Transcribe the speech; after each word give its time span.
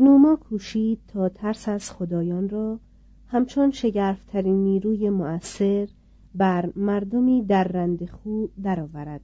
نوما 0.00 0.36
کوشید 0.36 1.00
تا 1.08 1.28
ترس 1.28 1.68
از 1.68 1.90
خدایان 1.90 2.48
را 2.48 2.80
همچون 3.26 3.70
شگرفترین 3.70 4.64
نیروی 4.64 5.10
مؤثر 5.10 5.88
بر 6.34 6.72
مردمی 6.76 7.42
در 7.42 7.64
رندخو 7.64 8.46
درآورد. 8.62 9.20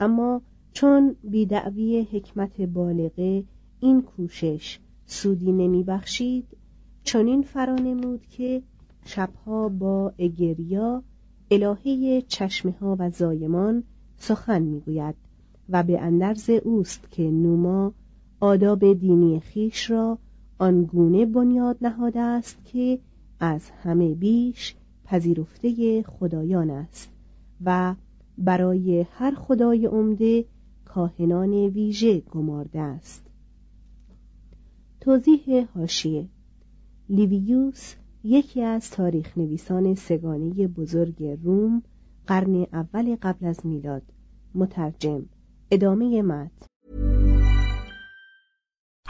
اما 0.00 0.42
چون 0.72 1.16
بیدعوی 1.24 2.02
حکمت 2.12 2.60
بالغه 2.60 3.44
این 3.80 4.02
کوشش 4.02 4.78
سودی 5.06 5.52
نمی 5.52 5.82
بخشید 5.82 6.46
چنین 7.04 7.42
فرانمود 7.42 8.26
که 8.26 8.62
شبها 9.04 9.68
با 9.68 10.12
اگریا 10.18 11.02
الهه 11.50 12.22
چشمه 12.28 12.72
ها 12.72 12.96
و 12.98 13.10
زایمان 13.10 13.84
سخن 14.16 14.62
می‌گوید 14.62 15.14
و 15.68 15.82
به 15.82 16.00
اندرز 16.00 16.50
اوست 16.50 17.10
که 17.10 17.22
نوما 17.22 17.92
آداب 18.44 18.92
دینی 18.92 19.40
خیش 19.40 19.90
را 19.90 20.18
آنگونه 20.58 21.26
بنیاد 21.26 21.76
نهاده 21.80 22.20
است 22.20 22.64
که 22.64 22.98
از 23.40 23.70
همه 23.70 24.14
بیش 24.14 24.74
پذیرفته 25.04 26.02
خدایان 26.02 26.70
است 26.70 27.10
و 27.64 27.94
برای 28.38 29.06
هر 29.10 29.34
خدای 29.34 29.86
عمده 29.86 30.44
کاهنان 30.84 31.52
ویژه 31.54 32.20
گمارده 32.20 32.80
است. 32.80 33.26
توضیح 35.00 35.66
هاشیه 35.74 36.28
لیویوس 37.08 37.94
یکی 38.24 38.62
از 38.62 38.90
تاریخ 38.90 39.38
نویسان 39.38 39.94
سگانه 39.94 40.68
بزرگ 40.68 41.24
روم 41.24 41.82
قرن 42.26 42.66
اول 42.72 43.16
قبل 43.22 43.46
از 43.46 43.66
میلاد 43.66 44.02
مترجم 44.54 45.22
ادامه 45.70 46.22
متن. 46.22 46.73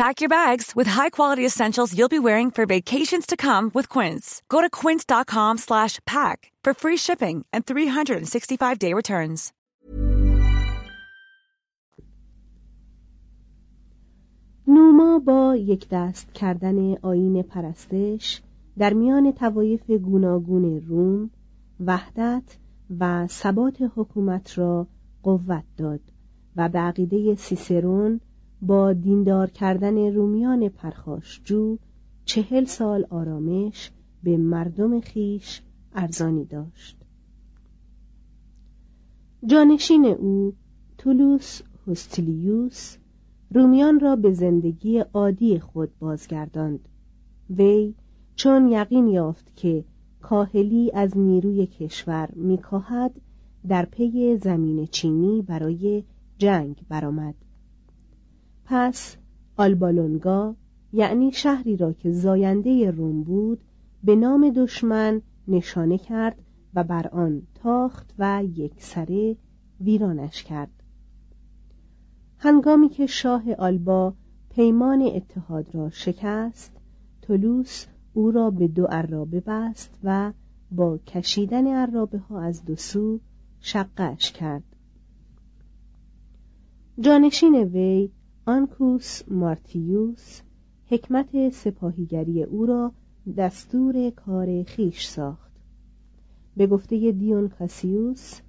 Pack 0.00 0.20
your 0.20 0.28
bags 0.28 0.76
with 0.76 0.86
high-quality 0.86 1.44
essentials 1.46 1.96
you'll 1.96 2.16
be 2.16 2.18
wearing 2.18 2.50
for 2.50 2.66
vacations 2.66 3.24
to 3.26 3.34
come 3.34 3.70
with 3.72 3.88
Quince. 3.88 4.42
Go 4.50 4.60
to 4.60 4.68
quince.com 4.68 5.56
slash 5.56 6.00
pack 6.04 6.52
for 6.62 6.74
free 6.74 6.98
shipping 6.98 7.46
and 7.52 7.64
365-day 7.64 8.92
returns. 8.92 9.52
نوما 14.68 15.18
با 15.18 15.56
یک 15.56 15.86
دست 15.90 16.32
کردن 16.34 16.96
آین 17.02 17.42
پرستش 17.42 18.40
در 18.78 18.92
میان 18.92 19.32
توایف 19.32 19.90
گوناگون 19.90 20.80
روم 20.88 21.30
وحدت 21.86 22.56
و 23.00 23.26
ثبات 23.26 23.76
حکومت 23.96 24.58
را 24.58 24.86
قوت 25.22 25.64
داد 25.76 26.00
و 26.56 26.68
به 26.68 26.78
عقیده 26.78 27.34
سیسرون 27.34 28.20
با 28.61 28.93
دیندار 28.93 29.49
کردن 29.49 30.13
رومیان 30.13 30.69
پرخاشجو 30.69 31.77
چهل 32.25 32.65
سال 32.65 33.05
آرامش 33.09 33.91
به 34.23 34.37
مردم 34.37 34.99
خیش 34.99 35.61
ارزانی 35.93 36.45
داشت. 36.45 36.97
جانشین 39.45 40.05
او 40.05 40.53
تولوس 40.97 41.61
هستیلیوس 41.87 42.97
رومیان 43.51 43.99
را 43.99 44.15
به 44.15 44.33
زندگی 44.33 44.99
عادی 44.99 45.59
خود 45.59 45.89
بازگرداند. 45.99 46.89
وی 47.49 47.93
چون 48.35 48.67
یقین 48.67 49.07
یافت 49.07 49.55
که 49.55 49.83
کاهلی 50.21 50.91
از 50.93 51.17
نیروی 51.17 51.65
کشور 51.65 52.29
میکاهد 52.35 53.21
در 53.67 53.85
پی 53.85 54.37
زمین 54.37 54.85
چینی 54.85 55.41
برای 55.41 56.03
جنگ 56.37 56.75
برآمد. 56.89 57.35
پس 58.73 59.15
آلبالونگا 59.57 60.55
یعنی 60.93 61.31
شهری 61.31 61.77
را 61.77 61.93
که 61.93 62.11
زاینده 62.11 62.91
روم 62.91 63.23
بود 63.23 63.61
به 64.03 64.15
نام 64.15 64.49
دشمن 64.49 65.21
نشانه 65.47 65.97
کرد 65.97 66.41
و 66.73 66.83
بر 66.83 67.07
آن 67.07 67.41
تاخت 67.55 68.13
و 68.19 68.43
یکسره 68.55 69.37
ویرانش 69.81 70.43
کرد. 70.43 70.71
هنگامی 72.37 72.89
که 72.89 73.05
شاه 73.05 73.53
آلبا 73.53 74.13
پیمان 74.49 75.01
اتحاد 75.01 75.75
را 75.75 75.89
شکست 75.89 76.71
تولوس 77.21 77.85
او 78.13 78.31
را 78.31 78.49
به 78.49 78.67
دو 78.67 78.85
عرابه 78.85 79.39
بست 79.39 79.99
و 80.03 80.33
با 80.71 80.97
کشیدن 80.97 81.67
عرابه 81.67 82.17
ها 82.17 82.41
از 82.41 82.65
دو 82.65 82.75
سو 82.75 83.19
شقش 83.59 84.31
کرد. 84.31 84.63
جانشین 86.99 87.55
وی 87.55 88.11
آنکوس 88.45 89.21
مارتیوس 89.31 90.41
حکمت 90.85 91.49
سپاهیگری 91.49 92.43
او 92.43 92.65
را 92.65 92.91
دستور 93.37 94.09
کار 94.09 94.63
خیش 94.63 95.07
ساخت. 95.07 95.51
به 96.57 96.67
گفته 96.67 97.11
دیون 97.11 97.49
کاسیوس 97.49 98.41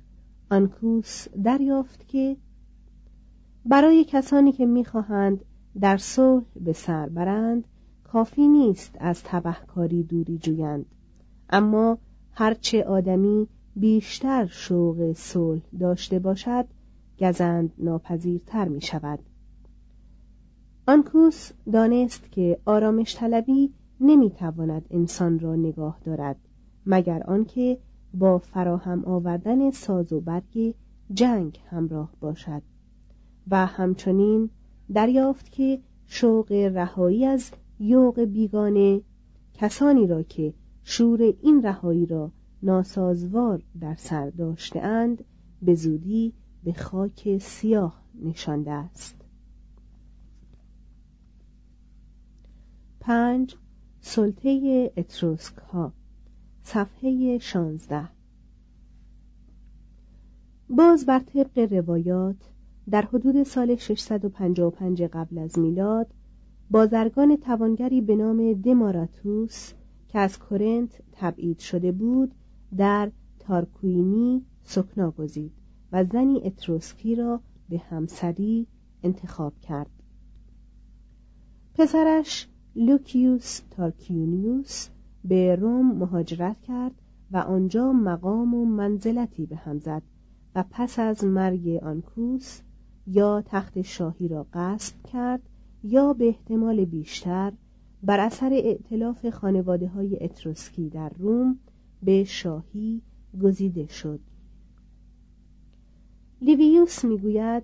آنکوس 0.51 1.29
دریافت 1.45 2.09
که 2.09 2.37
برای 3.67 4.05
کسانی 4.05 4.53
که 4.53 4.67
می‌خواهند 4.67 5.45
در 5.81 5.97
صلح 5.97 6.45
به 6.61 6.73
سر 6.73 7.09
برند 7.09 7.65
کافی 8.05 8.49
نیست 8.49 8.97
از 9.01 9.23
تبهکاری 9.25 10.03
دوری 10.03 10.39
جویند. 10.39 10.87
اما 11.51 11.99
هرچه 12.33 12.85
آدمی 12.85 13.49
بیشتر 13.77 14.47
شوق 14.47 15.13
صلح 15.13 15.63
داشته 15.81 16.19
باشد 16.19 16.67
گزند 17.19 17.73
ناپذیرتر 17.79 18.69
می 18.69 18.81
شود 18.81 19.19
آنکوس 20.87 21.51
دانست 21.73 22.33
که 22.33 22.59
آرامش 22.65 23.17
طلبی 23.17 23.73
نمی 24.01 24.31
تواند 24.31 24.87
انسان 24.91 25.39
را 25.39 25.57
نگاه 25.57 25.99
دارد 26.05 26.37
مگر 26.87 27.23
آنکه 27.23 27.79
با 28.15 28.39
فراهم 28.39 29.05
آوردن 29.05 29.71
ساز 29.71 30.13
و 30.13 30.21
برگ 30.21 30.75
جنگ 31.15 31.61
همراه 31.71 32.13
باشد. 32.21 32.63
و 33.51 33.67
همچنین 33.67 34.51
دریافت 34.95 35.53
که 35.53 35.81
شوق 36.07 36.53
رهایی 36.53 37.25
از 37.25 37.51
یوق 37.81 38.21
بیگانه 38.21 39.01
کسانی 39.55 40.07
را 40.07 40.23
که 40.23 40.55
شور 40.85 41.35
این 41.43 41.63
رهایی 41.63 42.07
را 42.07 42.31
ناسازوار 42.63 43.63
در 43.81 43.95
سر 43.95 44.31
داشتهاند 44.31 45.25
به 45.63 45.75
زودی 45.75 46.33
به 46.65 46.73
خاک 46.73 47.39
سیاه 47.39 48.03
نشانده 48.25 48.71
است. 48.71 49.22
پنج 53.03 53.57
سلطه 54.01 54.93
اتروسک 54.97 55.57
ها 55.57 55.93
صفحه 56.63 57.39
شانزده. 57.39 58.09
باز 60.71 61.07
بر 61.07 61.19
طبق 61.19 61.73
روایات 61.73 62.37
در 62.91 63.03
حدود 63.03 63.43
سال 63.43 63.77
655 63.77 65.03
قبل 65.03 65.39
از 65.39 65.59
میلاد 65.59 66.07
بازرگان 66.71 67.37
توانگری 67.37 68.01
به 68.01 68.17
نام 68.17 68.53
دماراتوس 68.53 69.73
که 70.09 70.19
از 70.19 70.39
کرنت 70.51 71.03
تبعید 71.13 71.59
شده 71.59 71.93
بود 71.93 72.35
در 72.77 73.11
تارکوینی 73.39 74.45
سکنا 74.63 75.11
گزید 75.11 75.53
و 75.93 76.05
زنی 76.05 76.41
اتروسکی 76.45 77.15
را 77.15 77.41
به 77.69 77.79
همسری 77.79 78.67
انتخاب 79.03 79.53
کرد. 79.61 79.91
پسرش 81.75 82.49
لوکیوس 82.77 83.61
تارکوینیوس 83.71 84.89
به 85.25 85.57
روم 85.57 85.99
مهاجرت 85.99 86.61
کرد 86.61 86.93
و 87.33 87.37
آنجا 87.37 87.93
مقام 87.93 88.55
و 88.55 88.65
منزلتی 88.65 89.47
به 89.47 89.57
هم 89.57 89.79
زد 89.79 90.03
و 90.55 90.65
پس 90.71 90.99
از 90.99 91.25
مرگ 91.25 91.69
آنکوس 91.83 92.61
یا 93.07 93.43
تخت 93.47 93.83
شاهی 93.83 94.29
را 94.29 94.47
غصب 94.53 94.95
کرد 95.13 95.43
یا 95.85 96.13
به 96.13 96.29
احتمال 96.29 96.85
بیشتر 96.85 97.53
بر 98.03 98.21
اثر 98.21 98.53
ائتلاف 98.53 99.31
خانواده 99.31 99.89
های 99.89 100.25
اتروسکی 100.25 100.89
در 100.89 101.13
روم 101.19 101.59
به 102.03 102.25
شاهی 102.25 103.03
گزیده 103.43 103.87
شد. 103.87 104.21
لیویوس 106.41 107.05
می‌گوید 107.05 107.63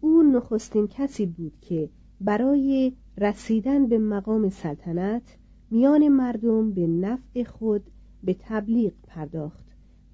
او 0.00 0.22
نخستین 0.22 0.86
کسی 0.86 1.26
بود 1.26 1.52
که 1.60 1.88
برای 2.20 2.92
رسیدن 3.20 3.86
به 3.86 3.98
مقام 3.98 4.48
سلطنت 4.48 5.22
میان 5.70 6.08
مردم 6.08 6.72
به 6.72 6.86
نفع 6.86 7.42
خود 7.44 7.82
به 8.24 8.36
تبلیغ 8.40 8.92
پرداخت 9.06 9.64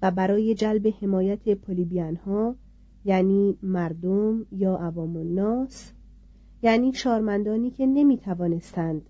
و 0.01 0.11
برای 0.11 0.55
جلب 0.55 0.87
حمایت 1.01 1.53
پولیبیان 1.53 2.15
ها 2.15 2.55
یعنی 3.05 3.57
مردم 3.63 4.45
یا 4.51 4.75
عوام 4.75 5.17
الناس 5.17 5.91
یعنی 6.61 6.93
شارمندانی 6.93 7.71
که 7.71 7.85
نمی 7.85 8.17
توانستند 8.17 9.01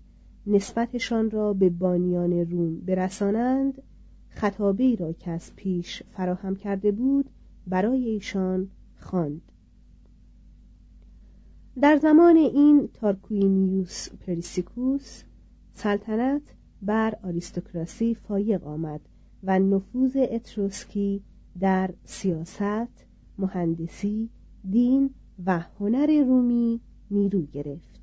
نسبتشان 0.46 1.30
را 1.30 1.52
به 1.52 1.70
بانیان 1.70 2.32
روم 2.32 2.80
برسانند 2.80 3.82
خطابه 4.28 4.84
ای 4.84 4.96
را 4.96 5.12
که 5.12 5.30
از 5.30 5.56
پیش 5.56 6.02
فراهم 6.02 6.56
کرده 6.56 6.92
بود 6.92 7.30
برای 7.66 8.08
ایشان 8.08 8.68
خواند. 9.00 9.42
در 11.80 11.96
زمان 11.96 12.36
این 12.36 12.88
تارکوینیوس 12.94 14.08
پریسکوس 14.08 15.22
سلطنت 15.74 16.42
بر 16.82 17.14
آریستوکراسی 17.22 18.14
فایق 18.14 18.66
آمد 18.66 19.00
و 19.42 19.58
نفوذ 19.58 20.16
اتروسکی 20.30 21.22
در 21.60 21.90
سیاست، 22.04 23.06
مهندسی، 23.38 24.30
دین 24.70 25.10
و 25.46 25.58
هنر 25.80 26.24
رومی 26.24 26.80
نیرو 27.10 27.42
گرفت. 27.42 28.00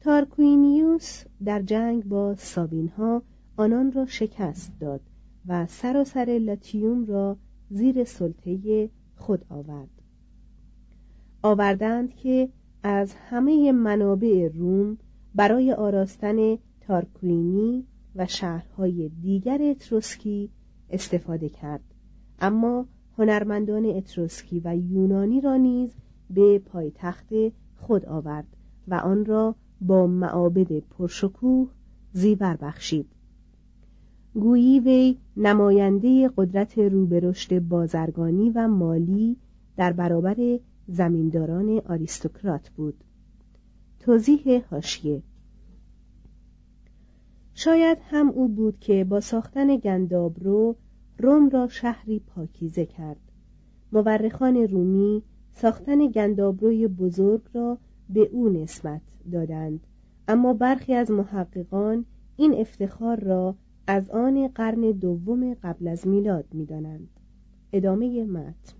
تارکوینیوس 0.00 1.24
در 1.44 1.62
جنگ 1.62 2.04
با 2.04 2.34
سابین 2.34 2.88
ها 2.88 3.22
آنان 3.56 3.92
را 3.92 4.06
شکست 4.06 4.72
داد 4.80 5.00
و 5.46 5.66
سراسر 5.66 6.38
لاتیوم 6.42 7.06
را 7.06 7.36
زیر 7.70 8.04
سلطه 8.04 8.90
خود 9.16 9.44
آورد. 9.48 9.99
آوردند 11.42 12.14
که 12.14 12.48
از 12.82 13.14
همه 13.14 13.72
منابع 13.72 14.50
روم 14.54 14.98
برای 15.34 15.72
آراستن 15.72 16.56
تارکوینی 16.80 17.86
و 18.16 18.26
شهرهای 18.26 19.08
دیگر 19.08 19.58
اتروسکی 19.62 20.50
استفاده 20.90 21.48
کرد. 21.48 21.84
اما 22.38 22.86
هنرمندان 23.18 23.86
اتروسکی 23.86 24.60
و 24.64 24.76
یونانی 24.76 25.40
را 25.40 25.56
نیز 25.56 25.90
به 26.30 26.58
پایتخت 26.58 27.28
خود 27.76 28.06
آورد 28.06 28.46
و 28.88 28.94
آن 28.94 29.24
را 29.24 29.54
با 29.80 30.06
معابد 30.06 30.78
پرشکوه 30.78 31.70
زیور 32.12 32.56
بخشید. 32.56 33.06
گویی 34.34 34.80
وی 34.80 35.18
نماینده 35.36 36.30
قدرت 36.36 36.78
روبرشت 36.78 37.54
بازرگانی 37.54 38.50
و 38.50 38.68
مالی 38.68 39.36
در 39.76 39.92
برابر 39.92 40.58
زمینداران 40.90 41.78
آریستوکرات 41.78 42.68
بود. 42.70 43.04
توضیح 44.00 44.64
هاشیه 44.70 45.22
شاید 47.54 47.98
هم 48.10 48.30
او 48.30 48.48
بود 48.48 48.78
که 48.78 49.04
با 49.04 49.20
ساختن 49.20 49.76
گندابرو 49.76 50.76
روم 51.18 51.48
را 51.48 51.68
شهری 51.68 52.18
پاکیزه 52.18 52.86
کرد. 52.86 53.20
مورخان 53.92 54.56
رومی 54.56 55.22
ساختن 55.52 56.06
گندابروی 56.06 56.86
بزرگ 56.86 57.42
را 57.54 57.78
به 58.10 58.20
او 58.20 58.48
نسبت 58.48 59.00
دادند 59.32 59.86
اما 60.28 60.54
برخی 60.54 60.94
از 60.94 61.10
محققان 61.10 62.04
این 62.36 62.54
افتخار 62.54 63.20
را 63.20 63.54
از 63.86 64.10
آن 64.10 64.48
قرن 64.48 64.80
دوم 64.80 65.54
قبل 65.54 65.88
از 65.88 66.06
میلاد 66.06 66.44
می‌دانند. 66.52 67.08
ادامه 67.72 68.24
متن. 68.24 68.79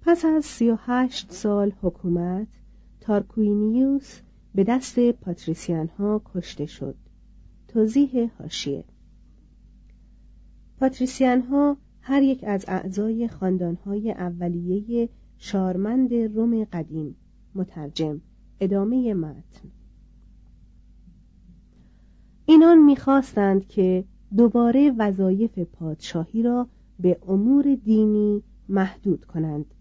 پس 0.00 0.24
از 0.24 0.44
سی 0.44 0.70
و 0.70 0.76
هشت 0.80 1.32
سال 1.32 1.72
حکومت 1.82 2.48
تارکوینیوس 3.00 4.20
به 4.54 4.64
دست 4.64 5.10
پاتریسیان 5.10 5.88
ها 5.88 6.22
کشته 6.34 6.66
شد. 6.66 6.94
توضیح 7.68 8.30
هاشیه 8.38 8.84
پاتریسیان 10.80 11.40
ها 11.40 11.76
هر 12.00 12.22
یک 12.22 12.44
از 12.44 12.64
اعضای 12.68 13.28
خاندان 13.28 13.74
های 13.74 14.12
اولیه 14.12 15.08
شارمند 15.38 16.14
روم 16.14 16.64
قدیم 16.64 17.16
مترجم 17.54 18.20
ادامه 18.60 19.14
متن. 19.14 19.70
اینان 22.46 22.78
می‌خواستند 22.78 23.66
که 23.66 24.04
دوباره 24.36 24.94
وظایف 24.98 25.58
پادشاهی 25.58 26.42
را 26.42 26.68
به 27.00 27.18
امور 27.28 27.74
دینی 27.74 28.42
محدود 28.68 29.24
کنند. 29.24 29.74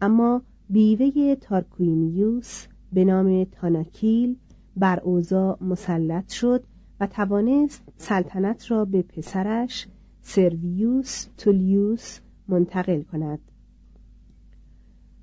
اما 0.00 0.42
بیوه 0.70 1.34
تارکوینیوس 1.34 2.66
به 2.92 3.04
نام 3.04 3.44
تاناکیل 3.44 4.36
بر 4.76 5.00
اوضاع 5.00 5.64
مسلط 5.64 6.32
شد 6.32 6.64
و 7.00 7.06
توانست 7.06 7.82
سلطنت 7.96 8.70
را 8.70 8.84
به 8.84 9.02
پسرش 9.02 9.88
سرویوس 10.22 11.26
تولیوس 11.36 12.18
منتقل 12.48 13.02
کند. 13.02 13.38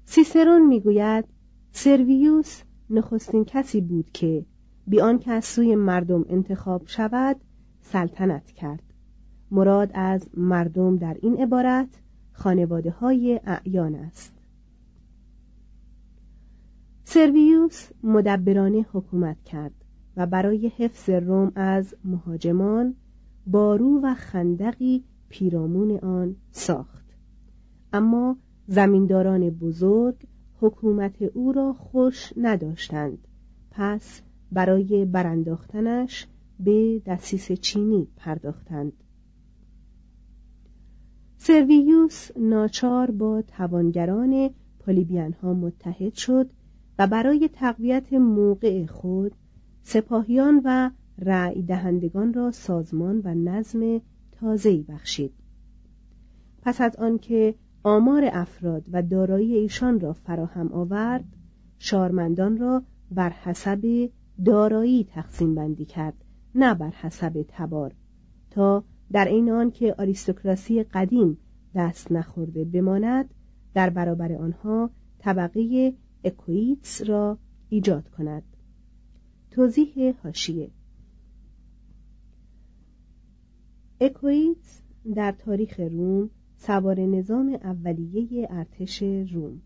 سیسرون 0.06 0.68
می‌گوید 0.68 1.26
سرویوس 1.72 2.62
نخستین 2.90 3.46
کسی 3.46 3.82
بود 3.82 4.12
که 4.12 4.46
بیان 4.88 5.20
که 5.20 5.32
از 5.32 5.46
سوی 5.46 5.76
مردم 5.76 6.26
انتخاب 6.30 6.84
شود 6.86 7.38
سلطنت 7.82 8.52
کرد. 8.52 8.84
مراد 9.52 9.92
از 9.94 10.30
مردم 10.38 10.98
در 10.98 11.18
این 11.22 11.42
عبارت 11.42 11.88
خانواده 12.32 12.92
های 12.92 13.40
اعیان 13.46 13.96
است. 13.96 14.33
سرویوس 17.14 17.90
مدبرانه 18.04 18.86
حکومت 18.94 19.44
کرد 19.44 19.74
و 20.18 20.26
برای 20.26 20.72
حفظ 20.78 21.10
روم 21.10 21.52
از 21.56 21.96
مهاجمان 22.06 22.96
بارو 23.48 24.00
و 24.04 24.14
خندقی 24.14 25.04
پیرامون 25.30 25.98
آن 25.98 26.36
ساخت. 26.52 27.06
اما 27.94 28.38
زمینداران 28.68 29.50
بزرگ 29.50 30.16
حکومت 30.60 31.22
او 31.22 31.52
را 31.52 31.74
خوش 31.74 32.34
نداشتند. 32.38 33.28
پس 33.72 34.22
برای 34.52 35.06
برانداختنش 35.06 36.28
به 36.60 37.02
دسیس 37.06 37.52
چینی 37.52 38.08
پرداختند. 38.18 38.94
سرویوس 41.38 42.38
ناچار 42.38 43.12
با 43.12 43.42
توانگران 43.42 44.50
پولیبیان 44.80 45.34
ها 45.34 45.54
متحد 45.54 46.14
شد 46.14 46.50
برای 47.08 47.50
تقویت 47.54 48.14
موقع 48.14 48.86
خود 48.86 49.32
سپاهیان 49.84 50.62
و 50.66 50.92
رأی 51.20 51.62
دهندگان 51.62 52.34
را 52.34 52.52
سازمان 52.52 53.22
و 53.24 53.36
نظم 53.36 54.02
تازه‌ای 54.32 54.84
بخشید. 54.84 55.34
پس 56.62 56.82
از 56.82 56.96
آنکه 56.96 57.56
آمار 57.84 58.30
افراد 58.34 58.86
و 58.92 59.02
دارایی 59.02 59.56
ایشان 59.56 60.00
را 60.00 60.14
فراهم 60.14 60.74
آورد 60.74 61.26
شارمندان 61.80 62.58
را 62.58 62.84
بر 63.12 63.30
حسب 63.30 64.10
دارایی 64.46 65.04
تقسیم 65.04 65.56
بندی 65.56 65.86
کرد 65.86 66.14
نه 66.56 66.74
بر 66.74 66.90
حسب 66.90 67.46
تبار 67.48 67.94
تا 68.52 68.84
در 69.12 69.26
این 69.26 69.52
آن 69.52 69.72
که 69.72 69.96
آریستوکراسی 69.98 70.84
قدیم 70.84 71.38
دست 71.76 72.12
نخورده 72.12 72.66
بماند 72.66 73.34
در 73.74 73.90
برابر 73.90 74.34
آنها 74.34 74.90
طبقه 75.20 75.94
اکویتس 76.24 77.02
را 77.02 77.38
ایجاد 77.70 78.10
کند. 78.10 78.44
توضیح 79.52 80.14
هاشیه 80.24 80.72
اکویتس 84.02 84.82
در 85.16 85.32
تاریخ 85.32 85.80
روم 85.80 86.30
سوار 86.58 87.00
نظام 87.00 87.60
اولیه 87.64 88.48
ارتش 88.50 89.04
روم. 89.04 89.62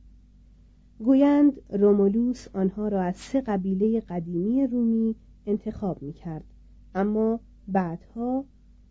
گویند 0.99 1.61
رومولوس 1.69 2.47
آنها 2.53 2.87
را 2.87 3.01
از 3.01 3.15
سه 3.15 3.41
قبیله 3.41 3.99
قدیمی 3.99 4.67
رومی 4.67 5.15
انتخاب 5.45 6.01
می 6.01 6.13
کرد 6.13 6.43
اما 6.95 7.39
بعدها 7.67 8.45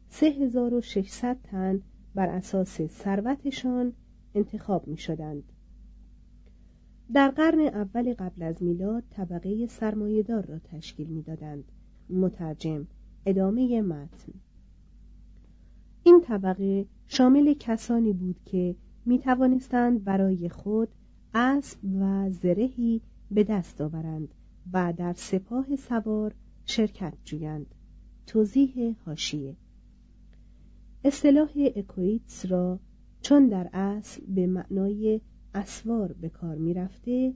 3600 0.08 1.36
تن 1.42 1.82
بر 2.14 2.28
اساس 2.28 2.82
ثروتشان 2.82 3.92
انتخاب 4.34 4.88
می 4.88 4.96
شدند. 4.96 5.52
در 7.12 7.30
قرن 7.30 7.60
اول 7.60 8.14
قبل 8.14 8.42
از 8.42 8.62
میلاد 8.62 9.04
طبقه 9.10 9.66
سرمایهدار 9.66 10.46
را 10.46 10.58
تشکیل 10.58 11.06
می‌دادند. 11.06 11.64
مترجم 12.10 12.86
ادامه 13.26 13.82
متن. 13.82 14.32
این 16.02 16.20
طبقه 16.20 16.86
شامل 17.06 17.54
کسانی 17.54 18.12
بود 18.12 18.36
که 18.44 18.76
می 19.04 19.18
توانستند 19.18 20.04
برای 20.04 20.48
خود 20.48 20.88
اسب 21.34 21.78
و 22.00 22.30
زرهی 22.30 23.02
به 23.30 23.44
دست 23.44 23.80
آورند 23.80 24.34
و 24.72 24.92
در 24.96 25.12
سپاه 25.12 25.76
سوار 25.76 26.34
شرکت 26.64 27.14
جویند. 27.24 27.74
توضیح 28.26 28.96
هاشیه 29.06 29.56
اصطلاح 31.04 31.50
اکویتس 31.76 32.46
را 32.46 32.80
چون 33.20 33.48
در 33.48 33.70
اصل 33.72 34.22
به 34.28 34.46
معنای 34.46 35.20
اسوار 35.56 36.12
به 36.12 36.28
کار 36.28 36.56
می‌رفته 36.56 37.34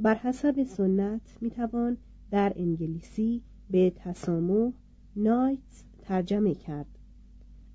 بر 0.00 0.14
حسب 0.14 0.64
سنت 0.64 1.38
می‌توان 1.40 1.96
در 2.30 2.52
انگلیسی 2.56 3.42
به 3.70 3.92
تسامح 3.96 4.72
نایتس 5.16 5.84
ترجمه 6.02 6.54
کرد. 6.54 6.98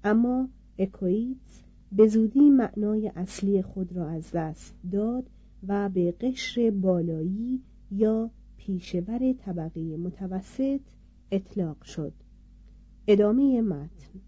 اما 0.04 0.50
اکویتس 0.80 1.64
به 1.92 2.08
زودی 2.08 2.50
معنای 2.50 3.12
اصلی 3.16 3.62
خود 3.62 3.94
را 3.94 4.10
از 4.10 4.32
دست 4.32 4.76
داد 4.92 5.30
و 5.68 5.90
به 5.90 6.12
قشر 6.12 6.72
بالایی 6.72 7.62
یا 7.92 8.32
پیشور 8.58 9.34
طبقه 9.34 9.98
متوسط 9.98 10.82
اطلاق 11.32 11.84
شد. 11.84 12.14
ادامه 13.08 13.62
متن. 13.62 14.20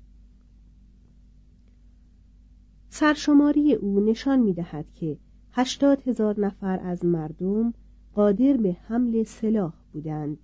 سرشماری 2.90 3.74
او 3.74 4.00
نشان 4.00 4.40
می 4.40 4.54
دهد 4.54 4.86
که 4.94 5.18
هشتاد 5.54 6.08
هزار 6.08 6.40
نفر 6.40 6.80
از 6.84 7.06
مردم 7.06 7.74
قادر 8.14 8.58
به 8.58 8.78
حمل 8.88 9.24
سلاح 9.24 9.74
بودند. 9.94 10.38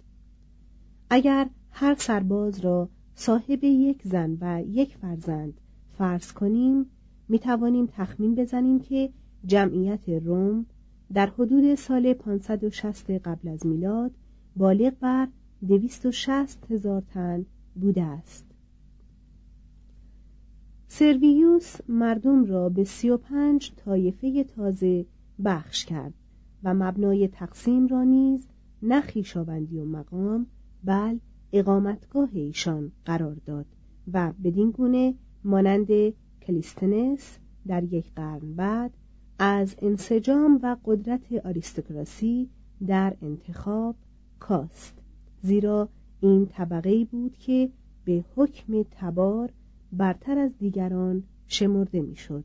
اگر 1.10 1.50
هر 1.72 1.96
سرباز 1.96 2.60
را 2.60 2.90
صاحب 3.16 3.64
یک 3.64 4.02
زن 4.04 4.38
و 4.42 4.64
یک 4.68 4.98
فرزند 4.98 5.54
فرض 5.98 6.32
کنیم 6.32 6.86
می 7.30 7.40
توانیم 7.40 7.90
تخمین 7.92 8.36
بزنیم 8.36 8.80
که 8.80 9.10
جمعیت 9.46 10.10
روم 10.10 10.66
در 11.14 11.28
حدود 11.28 11.76
سال 11.76 12.14
560 12.14 13.12
قبل 13.12 13.48
از 13.48 13.66
میلاد 13.66 14.12
بالغ 14.56 14.94
بر 15.00 15.28
260 15.68 16.72
هزار 16.72 17.02
تن 17.02 17.46
بوده 17.76 18.04
است. 18.04 18.46
سرویوس 21.00 21.76
مردم 21.90 22.46
را 22.46 22.70
به 22.70 22.84
سی 22.84 23.10
و 23.10 23.18
پنج 23.18 23.72
طایفه 23.76 24.44
تازه 24.44 25.06
بخش 25.46 25.86
کرد 25.86 26.14
و 26.64 26.74
مبنای 26.74 27.28
تقسیم 27.28 27.88
را 27.88 28.04
نیز 28.04 28.48
نه 28.82 29.02
خویشاوندی 29.02 29.80
و 29.80 29.86
مقام 29.86 30.48
بل 30.84 31.18
اقامتگاه 31.54 32.30
ایشان 32.34 32.92
قرار 33.06 33.38
داد 33.46 33.66
و 34.14 34.34
بدین 34.44 34.72
گونه 34.72 35.16
مانند 35.44 35.88
کلیستنس 36.42 37.38
در 37.68 37.84
یک 37.84 38.14
قرن 38.16 38.54
بعد 38.56 38.92
از 39.40 39.76
انسجام 39.82 40.60
و 40.64 40.78
قدرت 40.86 41.46
آریستوکراسی 41.46 42.50
در 42.88 43.18
انتخاب 43.22 43.96
کاست. 44.40 44.94
زیرا 45.42 45.90
این 46.22 46.46
طبقه 46.46 47.06
بود 47.06 47.38
که 47.38 47.70
به 48.06 48.26
حکم 48.36 48.84
تبار 48.92 49.52
برتر 49.92 50.38
از 50.38 50.58
دیگران 50.58 51.24
شمرده 51.48 52.02
می‌شد. 52.02 52.44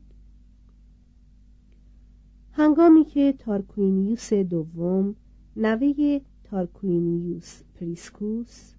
هنگامی 2.51 3.05
که 3.05 3.33
تارکوینیوس 3.39 4.33
دوم 4.33 5.15
نوه 5.57 6.19
تارکوینیوس 6.43 7.61
پریسکوس 7.75 8.73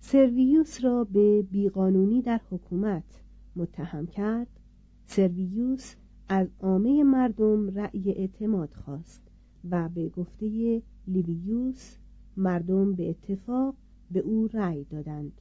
سرویوس 0.00 0.84
را 0.84 1.04
به 1.04 1.42
بیقانونی 1.42 2.22
در 2.22 2.40
حکومت 2.50 3.22
متهم 3.56 4.06
کرد 4.06 4.48
سرویوس 5.06 5.94
از 6.28 6.48
عامه 6.60 7.02
مردم 7.04 7.68
رأی 7.68 8.10
اعتماد 8.10 8.74
خواست 8.74 9.22
و 9.70 9.88
به 9.88 10.08
گفته 10.08 10.82
لیویوس 11.06 11.96
مردم 12.36 12.94
به 12.94 13.10
اتفاق 13.10 13.74
به 14.10 14.20
او 14.20 14.48
رأی 14.52 14.84
دادند 14.84 15.40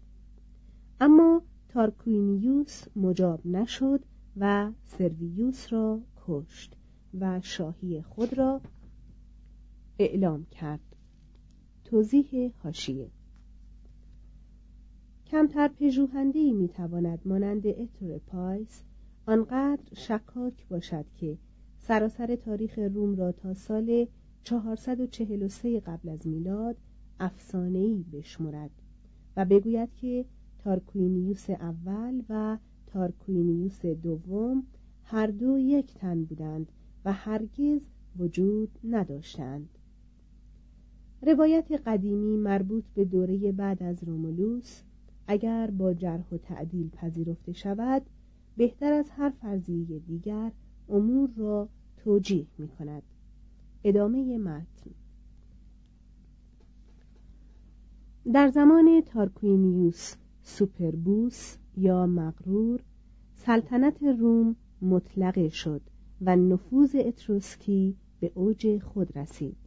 اما 1.00 1.42
تارکوینیوس 1.74 2.84
مجاب 2.96 3.48
نشد 3.48 4.02
و 4.38 4.72
سرویوس 4.86 5.74
را 5.74 6.02
کشت 6.28 6.76
و 7.20 7.42
شاهی 7.42 8.02
خود 8.02 8.38
را 8.38 8.62
اعلام 10.00 10.46
کرد. 10.46 10.96
توضیح 11.84 12.52
حاشیه 12.64 13.12
کمتر 15.28 15.68
پژوهنده‌ای 15.68 16.52
می‌تواند 16.52 17.20
مانند 17.26 17.68
اتوره 17.68 18.34
پایس 18.34 18.84
آنقدر 19.26 19.84
شکاک 19.96 20.68
باشد 20.68 21.06
که 21.18 21.38
سراسر 21.80 22.36
تاریخ 22.36 22.80
روم 22.80 23.16
را 23.16 23.32
تا 23.32 23.54
سال 23.54 24.08
443 24.44 25.80
قبل 25.80 26.10
از 26.10 26.28
میلاد 26.28 26.78
افسانه‌ای 27.20 28.06
بشمرد 28.14 28.72
و 29.38 29.46
بگوید 29.46 29.96
که 29.96 30.26
تارکوینیوس 30.64 31.50
اول 31.50 32.22
و 32.30 32.58
تارکوینیوس 32.88 33.86
دوم 33.86 34.64
هر 35.04 35.28
دو 35.28 35.58
یک 35.58 35.94
تن 35.94 36.24
بودند 36.24 36.72
و 37.06 37.14
هرگز 37.14 37.82
وجود 38.20 38.70
نداشتند. 38.84 39.70
روایت 41.22 41.72
قدیمی 41.72 42.38
مربوط 42.38 42.84
به 42.96 43.06
دوره 43.06 43.52
بعد 43.52 43.84
از 43.84 44.04
رومولوس 44.04 44.82
اگر 45.28 45.72
با 45.72 45.94
جرح 45.94 46.30
و 46.32 46.38
تعدیل 46.38 46.90
پذیرفته 46.90 47.54
شود 47.54 48.02
بهتر 48.58 48.94
از 48.94 49.10
هر 49.10 49.30
فرضیه 49.30 50.00
دیگر 50.00 50.52
امور 50.90 51.30
را 51.38 51.70
توجیه 51.98 52.48
می 52.58 52.68
کند 52.68 53.04
ادامه 53.84 54.38
متن. 54.38 54.92
در 58.34 58.48
زمان 58.48 59.02
تارکوینیوس 59.02 60.16
سوپربوس 60.58 61.58
یا 61.78 62.06
مغرور 62.06 62.80
سلطنت 63.36 64.04
روم 64.04 64.56
مطلقه 64.82 65.50
شد 65.50 65.82
و 66.22 66.36
نفوذ 66.36 66.96
اتروسکی 66.96 67.96
به 68.20 68.32
اوج 68.36 68.80
خود 68.80 69.18
رسید. 69.18 69.58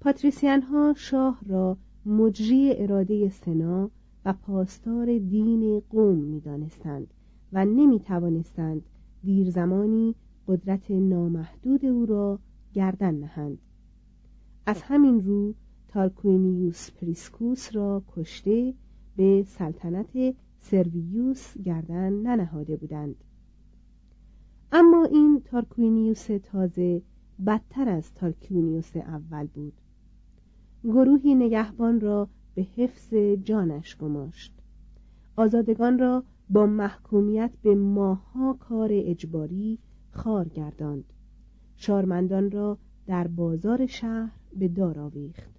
پاتریسیان 0.00 0.62
ها 0.62 0.94
شاه 0.96 1.40
را 1.46 1.76
مجری 2.06 2.72
اراده 2.76 3.28
سنا 3.28 3.90
و 4.24 4.32
پاسدار 4.32 5.18
دین 5.18 5.80
قوم 5.90 6.18
می 6.18 6.40
دانستند 6.40 7.14
و 7.52 7.64
نمی 7.64 8.00
توانستند 8.00 8.82
دیر 9.24 9.50
زمانی 9.50 10.14
قدرت 10.48 10.90
نامحدود 10.90 11.84
او 11.84 12.06
را 12.06 12.38
گردن 12.72 13.14
نهند. 13.14 13.58
از 14.66 14.82
همین 14.82 15.24
رو 15.24 15.54
تارکوینیوس 15.88 16.90
پریسکوس 16.90 17.76
را 17.76 18.02
کشته 18.16 18.74
به 19.16 19.44
سلطنت 19.46 20.34
سرویوس 20.60 21.58
گردن 21.58 22.12
ننهاده 22.12 22.76
بودند. 22.76 23.14
اما 24.72 25.04
این 25.04 25.42
تارکوینیوس 25.44 26.26
تازه 26.42 27.02
بدتر 27.46 27.88
از 27.88 28.14
تارکوینیوس 28.14 28.96
اول 28.96 29.46
بود. 29.46 29.72
گروهی 30.84 31.34
نگهبان 31.34 32.00
را 32.00 32.28
به 32.54 32.62
حفظ 32.62 33.14
جانش 33.44 33.96
گماشت. 33.96 34.52
آزادگان 35.36 35.98
را 35.98 36.24
با 36.50 36.66
محکومیت 36.66 37.50
به 37.62 37.74
ماه‌ها 37.74 38.52
کار 38.52 38.88
اجباری 38.92 39.78
خار 40.10 40.48
گرداند 40.48 41.04
شارمندان 41.76 42.50
را 42.50 42.78
در 43.06 43.26
بازار 43.26 43.86
شهر 43.86 44.32
به 44.56 44.68
دار 44.68 44.98
آویخت. 44.98 45.55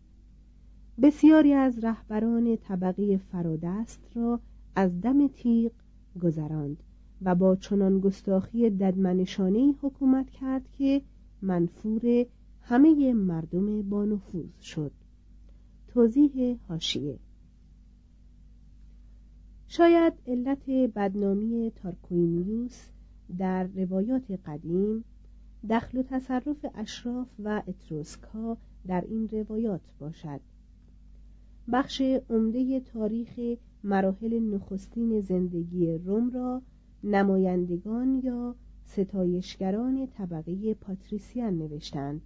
بسیاری 1.01 1.53
از 1.53 1.83
رهبران 1.83 2.55
طبقه 2.55 3.17
فرادست 3.17 4.09
را 4.15 4.39
از 4.75 5.01
دم 5.01 5.27
تیغ 5.27 5.71
گذراند 6.21 6.83
و 7.21 7.35
با 7.35 7.55
چنان 7.55 7.99
گستاخی 7.99 8.69
ددمنشانه 8.69 9.75
حکومت 9.81 10.29
کرد 10.29 10.71
که 10.71 11.01
منفور 11.41 12.25
همه 12.61 13.13
مردم 13.13 13.89
با 13.89 14.05
نفوذ 14.05 14.61
شد. 14.61 14.91
توضیح 15.87 16.57
هاشیه 16.69 17.19
شاید 19.67 20.13
علت 20.27 20.69
بدنامی 20.69 21.71
تارکوینیوس 21.75 22.89
در 23.37 23.63
روایات 23.63 24.31
قدیم 24.31 25.03
دخل 25.69 25.97
و 25.97 26.03
تصرف 26.03 26.65
اشراف 26.75 27.27
و 27.43 27.63
اتروسکا 27.67 28.57
در 28.87 29.01
این 29.01 29.29
روایات 29.31 29.81
باشد. 29.99 30.41
بخش 31.71 32.01
عمده 32.29 32.79
تاریخ 32.79 33.57
مراحل 33.83 34.39
نخستین 34.39 35.21
زندگی 35.21 35.97
روم 35.97 36.29
را 36.29 36.61
نمایندگان 37.03 38.21
یا 38.23 38.55
ستایشگران 38.85 40.07
طبقه 40.07 40.73
پاتریسیان 40.73 41.57
نوشتند. 41.57 42.21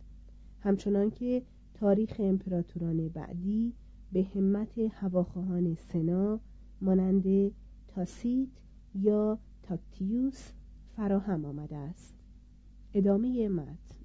همچنان 0.60 1.10
که 1.12 1.42
تاریخ 1.74 2.16
امپراتوران 2.20 3.08
بعدی 3.08 3.74
به 4.12 4.28
همت 4.36 4.78
هواخواهان 4.78 5.76
سنا 5.76 6.40
مانند 6.82 7.52
تاسیت 7.88 8.50
یا 8.96 9.40
تاکیتوس 9.64 10.52
فراهم 10.96 11.46
آمده 11.46 11.78
است. 11.78 12.16
ادامه 12.94 13.50
متن. 13.50 14.01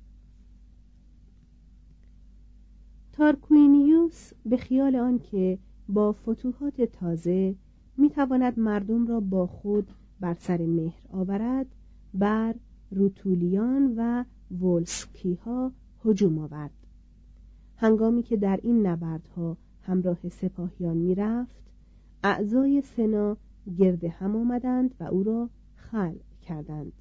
تارکوینیوس 3.16 4.32
به 4.46 4.56
خیال 4.56 4.96
آنکه 4.96 5.58
با 5.88 6.12
فتوحات 6.12 6.82
تازه 6.82 7.54
می‌تواند 7.96 8.58
مردم 8.58 9.06
را 9.06 9.20
با 9.20 9.46
خود 9.46 9.90
بر 10.20 10.35
سر 10.35 10.66
مهر 10.66 11.00
آورد 11.12 11.66
بر 12.14 12.54
روتولیان 12.90 13.94
و 13.96 14.25
ولسکی 14.61 15.35
ها 15.35 15.73
هجوم 16.04 16.38
آورد. 16.38 16.70
هنگامی 17.76 18.23
که 18.23 18.37
در 18.37 18.61
این 18.62 18.87
نبردها 18.87 19.56
همراه 19.82 20.28
سپاهیان 20.28 20.96
می‌رفت 20.96 21.62
اعضای 22.25 22.80
سنا 22.80 23.37
گرد 23.78 24.04
هم 24.04 24.37
آمدند 24.37 24.94
و 25.00 25.04
او 25.04 25.23
را 25.23 25.50
خل 25.75 26.14
کردند. 26.43 26.93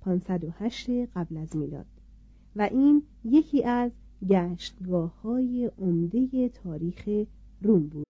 508 0.00 0.90
قبل 0.90 1.36
از 1.36 1.56
میلاد. 1.56 1.86
و 2.56 2.62
این 2.62 3.02
یکی 3.24 3.64
از 3.64 3.92
گشتگاه 4.28 5.20
های 5.22 5.70
عمده 5.78 6.48
تاریخ 6.48 7.26
روم 7.62 7.86
بود. 7.86 8.09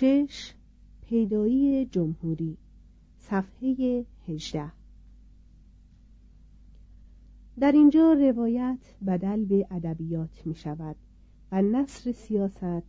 شش 0.00 0.54
پیدایی 1.02 1.86
جمهوری 1.86 2.56
صفحه 3.18 4.04
18 4.28 4.72
در 7.58 7.72
اینجا 7.72 8.12
روایت 8.12 8.78
بدل 9.06 9.44
به 9.44 9.66
ادبیات 9.70 10.46
می 10.46 10.54
شود 10.54 10.96
و 11.52 11.62
نصر 11.62 12.12
سیاست 12.12 12.82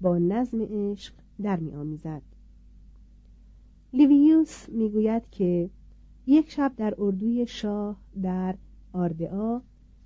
با 0.00 0.18
نظم 0.18 0.62
عشق 0.62 1.14
در 1.42 1.56
می 1.56 1.74
آمیزد. 1.74 2.22
لیویوس 3.92 4.68
می 4.68 4.90
گوید 4.90 5.30
که 5.30 5.70
یک 6.26 6.50
شب 6.50 6.72
در 6.76 6.94
اردوی 6.98 7.46
شاه 7.46 8.00
در 8.22 8.54
آردئا 8.92 9.60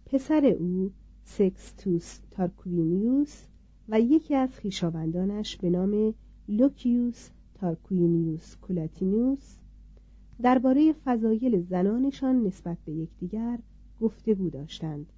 پسر 0.07 0.47
او 0.47 0.93
سکستوس 1.25 2.19
تارکوینیوس 2.31 3.43
و 3.89 4.01
یکی 4.01 4.35
از 4.35 4.59
خویشاوندانش 4.61 5.57
به 5.57 5.71
نام 5.71 6.15
لوکیوس 6.49 7.31
تارکوینیوس 7.55 8.57
کولاتینوس 8.57 9.57
درباره 10.43 10.93
فضایل 10.93 11.63
زنانشان 11.63 12.43
نسبت 12.43 12.79
به 12.85 12.93
یکدیگر 12.93 13.59
گفتگو 14.01 14.51
داشتند. 14.51 15.13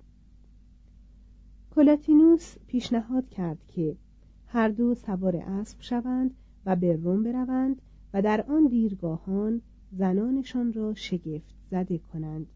کولاتینوس 1.70 2.56
پیشنهاد 2.66 3.28
کرد 3.28 3.58
که 3.66 3.96
هر 4.46 4.68
دو 4.68 4.94
سوار 4.94 5.36
اسب 5.36 5.80
شوند 5.80 6.34
و 6.66 6.76
به 6.76 6.96
روم 6.96 7.22
بروند 7.22 7.82
و 8.14 8.22
در 8.22 8.44
آن 8.48 8.66
دیرگاهان 8.66 9.60
زنانشان 9.92 10.72
را 10.72 10.94
شگفت 10.94 11.54
زده 11.70 11.98
کنند. 11.98 12.46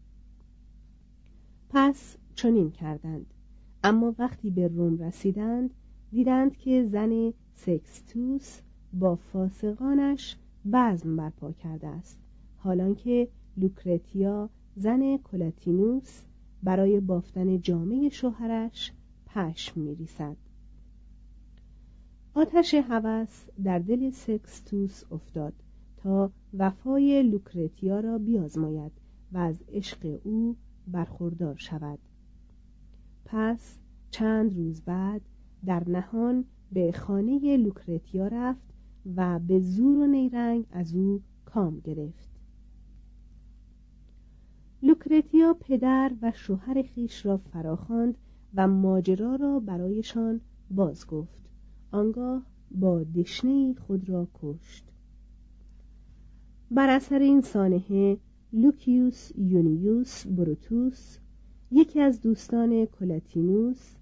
پس 1.69 2.17
چنین 2.35 2.71
کردند. 2.71 3.33
اما 3.83 4.15
وقتی 4.19 4.49
به 4.49 4.67
روم 4.67 4.97
رسیدند 4.97 5.73
دیدند 6.11 6.57
که 6.57 6.85
زن 6.91 7.33
سکستوس 7.65 8.59
با 8.93 9.15
فاسقانش 9.15 10.35
بزم 10.73 11.15
برپا 11.15 11.51
کرده 11.51 11.87
است. 11.87 12.19
حالان 12.57 12.95
که 12.95 13.27
لوکرتیا 13.57 14.49
زن 14.75 15.17
کلاتینوس 15.17 16.21
برای 16.63 16.99
بافتن 16.99 17.61
جامعه 17.61 18.09
شوهرش 18.09 18.93
پشم 19.25 19.81
میریسد 19.81 20.37
آتش 22.33 22.73
هوس 22.73 23.45
در 23.63 23.79
دل 23.79 24.09
سکستوس 24.09 25.03
افتاد 25.11 25.53
تا 25.97 26.31
وفای 26.57 27.23
لوکرتیا 27.23 27.99
را 27.99 28.17
بیازماید 28.17 28.91
و 29.31 29.37
از 29.37 29.63
عشق 29.69 30.19
او 30.23 30.55
برخوردار 30.87 31.55
شود. 31.55 31.99
پس 33.25 33.77
چند 34.11 34.55
روز 34.55 34.81
بعد 34.81 35.21
در 35.65 35.89
نهان 35.89 36.45
به 36.71 36.91
خانه 36.91 37.57
لوکرتیا 37.57 38.27
رفت 38.27 38.73
و 39.15 39.39
به 39.39 39.59
زور 39.59 39.97
و 39.97 40.07
نیرنگ 40.07 40.65
از 40.71 40.95
او 40.95 41.21
کام 41.45 41.79
گرفت. 41.79 42.29
لوکرتیا 44.83 45.53
پدر 45.59 46.11
و 46.21 46.31
شوهر 46.35 46.81
خویش 46.81 47.25
را 47.25 47.37
فراخواند 47.37 48.17
و 48.55 48.67
ماجرا 48.67 49.35
را 49.35 49.59
برایشان 49.59 50.41
باز 50.71 51.07
گفت. 51.07 51.49
آنگاه 51.91 52.45
با 52.71 53.03
دشنه 53.03 53.73
خود 53.73 54.09
را 54.09 54.27
کشت. 54.33 54.85
بر 56.71 56.89
اثر 56.89 57.19
این 57.19 57.41
سانحه 57.41 58.17
لوکیوس 58.53 59.31
یونیوس 59.37 60.27
بروتوس 60.27 61.17
یکی 61.71 61.99
از 61.99 62.21
دوستان 62.21 62.85
کولاتینوس 62.85 63.95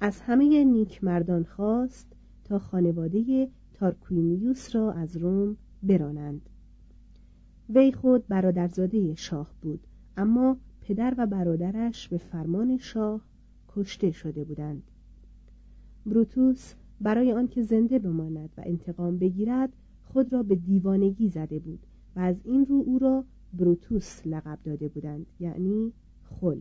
از 0.00 0.20
همه 0.20 0.64
نیکمردان 0.64 1.44
خواست 1.44 2.13
تا 2.44 2.58
خانواده 2.58 3.48
تارکوینیوس 3.74 4.76
را 4.76 4.92
از 4.92 5.16
روم 5.16 5.56
برانند. 5.82 6.50
وی 7.68 7.92
خود 7.92 8.26
برادرزاده 8.26 9.14
شاه 9.14 9.50
بود 9.62 9.86
اما 10.16 10.56
پدر 10.80 11.14
و 11.18 11.26
برادرش 11.26 12.08
به 12.08 12.18
فرمان 12.18 12.76
شاه 12.76 13.20
کشته 13.68 14.10
شده 14.10 14.44
بودند. 14.44 14.82
بروتوس 16.06 16.74
برای 17.00 17.32
آنکه 17.32 17.62
زنده 17.62 17.98
بماند 17.98 18.50
و 18.58 18.62
انتقام 18.66 19.18
بگیرد 19.18 19.72
خود 20.04 20.32
را 20.32 20.42
به 20.42 20.54
دیوانگی 20.54 21.28
زده 21.28 21.58
بود 21.58 21.86
و 22.16 22.20
از 22.20 22.36
این 22.44 22.66
رو 22.66 22.82
او 22.86 22.98
را 22.98 23.24
بروتوس 23.52 24.26
لقب 24.26 24.58
داده 24.64 24.88
بودند 24.88 25.26
یعنی 25.40 25.92
خل. 26.24 26.60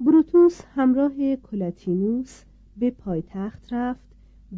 بروتوس 0.00 0.60
همراه 0.64 1.36
کلاتینوس 1.36 2.42
به 2.76 2.90
پایتخت 2.90 3.72
رفت 3.72 4.08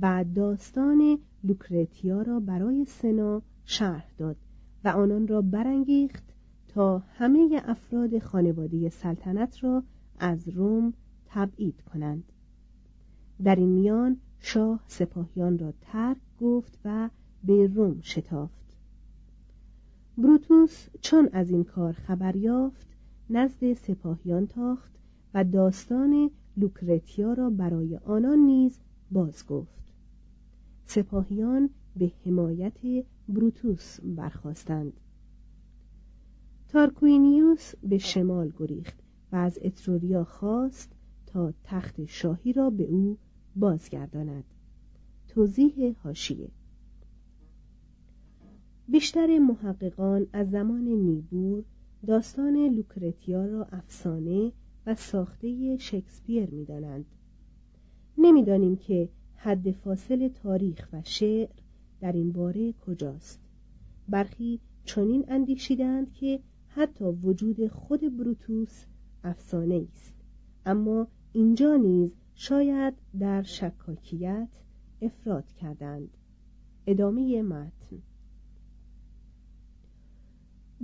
و 0.00 0.24
داستان 0.34 1.18
لوکرتیا 1.44 2.22
را 2.22 2.40
برای 2.40 2.84
سنا 2.84 3.42
شرح 3.64 4.06
داد 4.18 4.36
و 4.84 4.88
آنان 4.88 5.28
را 5.28 5.42
برانگیخت 5.42 6.24
تا 6.68 6.98
همه 6.98 7.62
افراد 7.64 8.18
خانواده 8.18 8.88
سلطنت 8.88 9.64
را 9.64 9.82
از 10.18 10.48
روم 10.48 10.92
تبعید 11.26 11.82
کنند. 11.82 12.24
در 13.44 13.56
این 13.56 13.68
میان 13.68 14.16
شاه 14.40 14.80
سپاهیان 14.86 15.58
را 15.58 15.72
ترک 15.80 16.20
گفت 16.40 16.78
و 16.84 17.10
به 17.44 17.66
روم 17.66 18.00
شتافت. 18.00 18.76
بروتوس 20.18 20.86
چون 21.00 21.28
از 21.32 21.50
این 21.50 21.64
کار 21.64 21.92
خبر 21.92 22.36
یافت 22.36 22.86
نزد 23.30 23.72
سپاهیان 23.72 24.46
تاخت 24.46 24.92
و 25.34 25.44
داستان 25.44 26.30
لوکرتیا 26.56 27.32
را 27.32 27.50
برای 27.50 27.96
آنان 27.96 28.38
نیز 28.38 28.78
باز 29.10 29.46
گفت. 29.46 29.82
سپاهیان 30.86 31.70
به 31.96 32.12
حمایت 32.24 33.04
بروتوس 33.28 34.00
برخواستند 34.00 34.92
تارکوینیوس 36.68 37.72
به 37.82 37.98
شمال 37.98 38.52
گریخت 38.58 38.98
و 39.32 39.36
از 39.36 39.58
اتروریا 39.62 40.24
خواست 40.24 40.92
تا 41.26 41.52
تخت 41.64 42.04
شاهی 42.04 42.52
را 42.52 42.70
به 42.70 42.84
او 42.84 43.18
بازگرداند. 43.56 44.44
توضیح 45.28 45.96
هاشیه 46.04 46.48
بیشتر 48.88 49.38
محققان 49.38 50.26
از 50.32 50.50
زمان 50.50 50.84
نیبور 50.84 51.64
داستان 52.06 52.56
لوکرتیا 52.56 53.46
را 53.46 53.64
افسانه 53.64 54.52
و 54.86 54.94
ساخته 54.94 55.76
شکسپیر 55.76 56.50
می‌دانند. 56.50 57.06
نمی‌دانیم 58.18 58.76
که 58.76 59.08
حد 59.34 59.70
فاصل 59.70 60.28
تاریخ 60.28 60.88
و 60.92 61.02
شعر 61.04 61.48
در 62.00 62.12
این 62.12 62.32
باره 62.32 62.72
کجاست. 62.72 63.40
برخی 64.08 64.60
چنین 64.84 65.24
اندیشیدند 65.28 66.12
که 66.12 66.40
حتی 66.68 67.04
وجود 67.04 67.68
خود 67.68 68.16
بروتوس 68.16 68.84
افسانه 69.24 69.86
است. 69.92 70.14
اما 70.66 71.08
اینجا 71.32 71.76
نیز 71.76 72.10
شاید 72.34 72.94
در 73.18 73.42
شکاکیت 73.42 74.48
افراد 75.02 75.52
کردند. 75.52 76.16
ادامه 76.86 77.42
متن. 77.42 78.02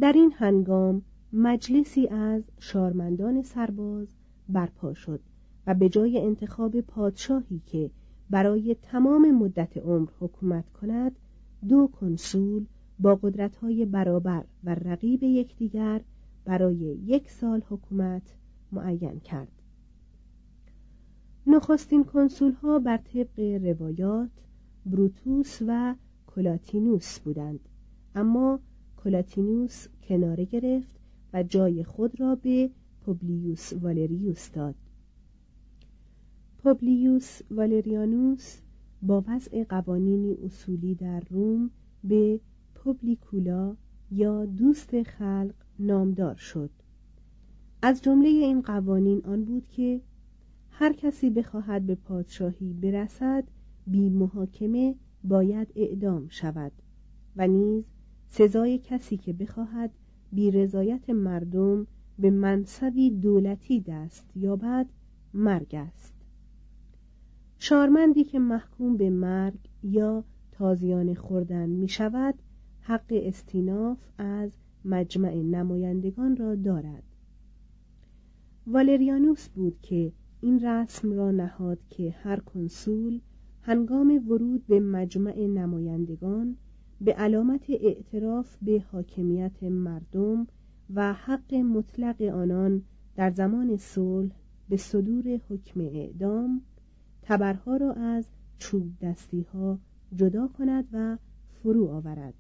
در 0.01 0.13
این 0.13 0.33
هنگام 0.37 1.03
مجلسی 1.33 2.07
از 2.09 2.43
شارمندان 2.59 3.43
سرباز 3.43 4.09
برپا 4.49 4.95
شد 4.95 5.21
و 5.67 5.75
به 5.75 5.89
جای 5.89 6.19
انتخاب 6.19 6.81
پادشاهی 6.81 7.63
که 7.67 7.91
برای 8.31 8.77
تمام 8.83 9.31
مدت 9.31 9.77
عمر 9.77 10.11
حکومت 10.21 10.71
کند 10.71 11.17
دو 11.69 11.87
کنسول 11.87 12.67
با 12.99 13.15
قدرت‌های 13.15 13.85
برابر 13.85 14.45
و 14.65 14.75
رقیب 14.75 15.23
یکدیگر 15.23 16.01
برای 16.45 16.77
یک 17.05 17.31
سال 17.31 17.63
حکومت 17.69 18.23
معین 18.73 19.21
کرد. 19.21 19.53
نخستین 21.47 22.05
کنسول 22.05 22.53
ها 22.53 22.79
بر 22.79 22.97
طبق 22.97 23.41
روایات 23.41 24.31
بروتوس 24.87 25.59
و 25.67 25.95
کلاتینوس 26.27 27.19
بودند 27.19 27.61
اما 28.15 28.61
کلاتینوس 29.05 29.87
کناره 30.09 30.45
گرفت 30.45 31.00
و 31.33 31.43
جای 31.43 31.85
خود 31.85 32.21
را 32.21 32.35
به 32.35 32.71
پوبلیوس 33.01 33.73
والریوس 33.73 34.51
داد. 34.51 34.75
پوبلیوس 36.59 37.41
والریانوس 37.51 38.57
با 39.03 39.25
وضع 39.27 39.65
قوانینی 39.65 40.35
اصولی 40.45 40.95
در 40.95 41.23
روم 41.31 41.71
به 42.05 42.41
پوبلیکولا 42.75 43.77
یا 44.11 44.47
دوست 44.47 45.03
خلق 45.03 45.55
نامدار 45.79 46.35
شد. 46.35 46.71
از 47.83 48.03
جمله 48.03 48.29
این 48.29 48.63
قوانین 48.63 49.23
آن 49.25 49.45
بود 49.45 49.69
که 49.69 50.01
هر 50.71 50.93
کسی 50.93 51.31
بخواهد 51.31 51.87
به 51.87 51.95
پادشاهی 51.95 52.73
برسد 52.73 53.45
بی 53.87 54.09
محاکمه 54.09 54.95
باید 55.25 55.69
اعدام 55.77 56.29
شود 56.29 56.73
و 57.37 57.47
نیز 57.49 57.85
سزای 58.29 58.79
کسی 58.79 59.17
که 59.17 59.33
بخواهد 59.33 59.91
بی 60.33 60.51
رضایت 60.51 61.11
مردم 61.11 61.87
به 62.19 62.31
منصبی 62.31 63.11
دولتی 63.11 63.81
دست 63.81 64.31
یابد 64.37 64.87
مرگ 65.35 65.75
است. 65.75 66.15
شارمندی 67.59 68.25
که 68.25 68.39
محکوم 68.39 68.97
به 68.97 69.11
مرگ 69.11 69.59
یا 69.83 70.25
تازیان 70.53 71.15
خوردن 71.15 71.69
می 71.69 71.89
شود 71.89 72.35
حق 72.81 73.07
استیناف 73.11 73.99
از 74.19 74.51
مجمع 74.85 75.35
نمایندگان 75.35 76.37
را 76.37 76.55
دارد. 76.55 77.03
والریانوس 78.67 79.49
بود 79.49 79.81
که 79.83 80.13
این 80.41 80.67
رسم 80.67 81.13
را 81.13 81.31
نهاد 81.31 81.79
که 81.91 82.11
هر 82.11 82.41
کنسول 82.41 83.21
هنگام 83.63 84.29
ورود 84.29 84.67
به 84.67 84.81
مجمع 84.81 85.47
نمایندگان 85.47 86.57
به 87.01 87.13
علامت 87.13 87.71
اعتراف 87.71 88.57
به 88.63 88.85
حاکمیت 88.93 89.63
مردم 89.63 90.47
و 90.95 91.13
حق 91.13 91.55
مطلق 91.55 92.23
آنان 92.23 92.83
در 93.17 93.31
زمان 93.31 93.77
صلح 93.77 94.33
به 94.69 94.77
صدور 94.77 95.41
حکم 95.49 95.81
اعدام 95.81 96.63
تبرها 97.23 97.77
را 97.77 97.93
از 97.93 98.27
چوب 98.59 98.99
دستی 99.01 99.43
ها 99.43 99.79
جدا 100.15 100.49
کند 100.49 100.89
و 100.93 101.19
فرو 101.63 101.89
آورد. 101.89 102.35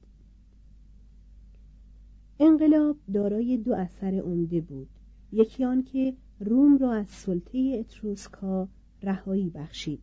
انقلاب 2.40 2.96
دارای 3.12 3.56
دو 3.56 3.74
اثر 3.74 4.14
عمده 4.14 4.60
بود. 4.60 4.88
یکی 5.32 5.64
آن 5.64 5.82
که 5.82 6.14
روم 6.40 6.78
را 6.78 6.92
از 6.92 7.06
سلطه 7.06 7.76
اتروسکا 7.78 8.68
رهایی 9.02 9.50
بخشید 9.50 10.00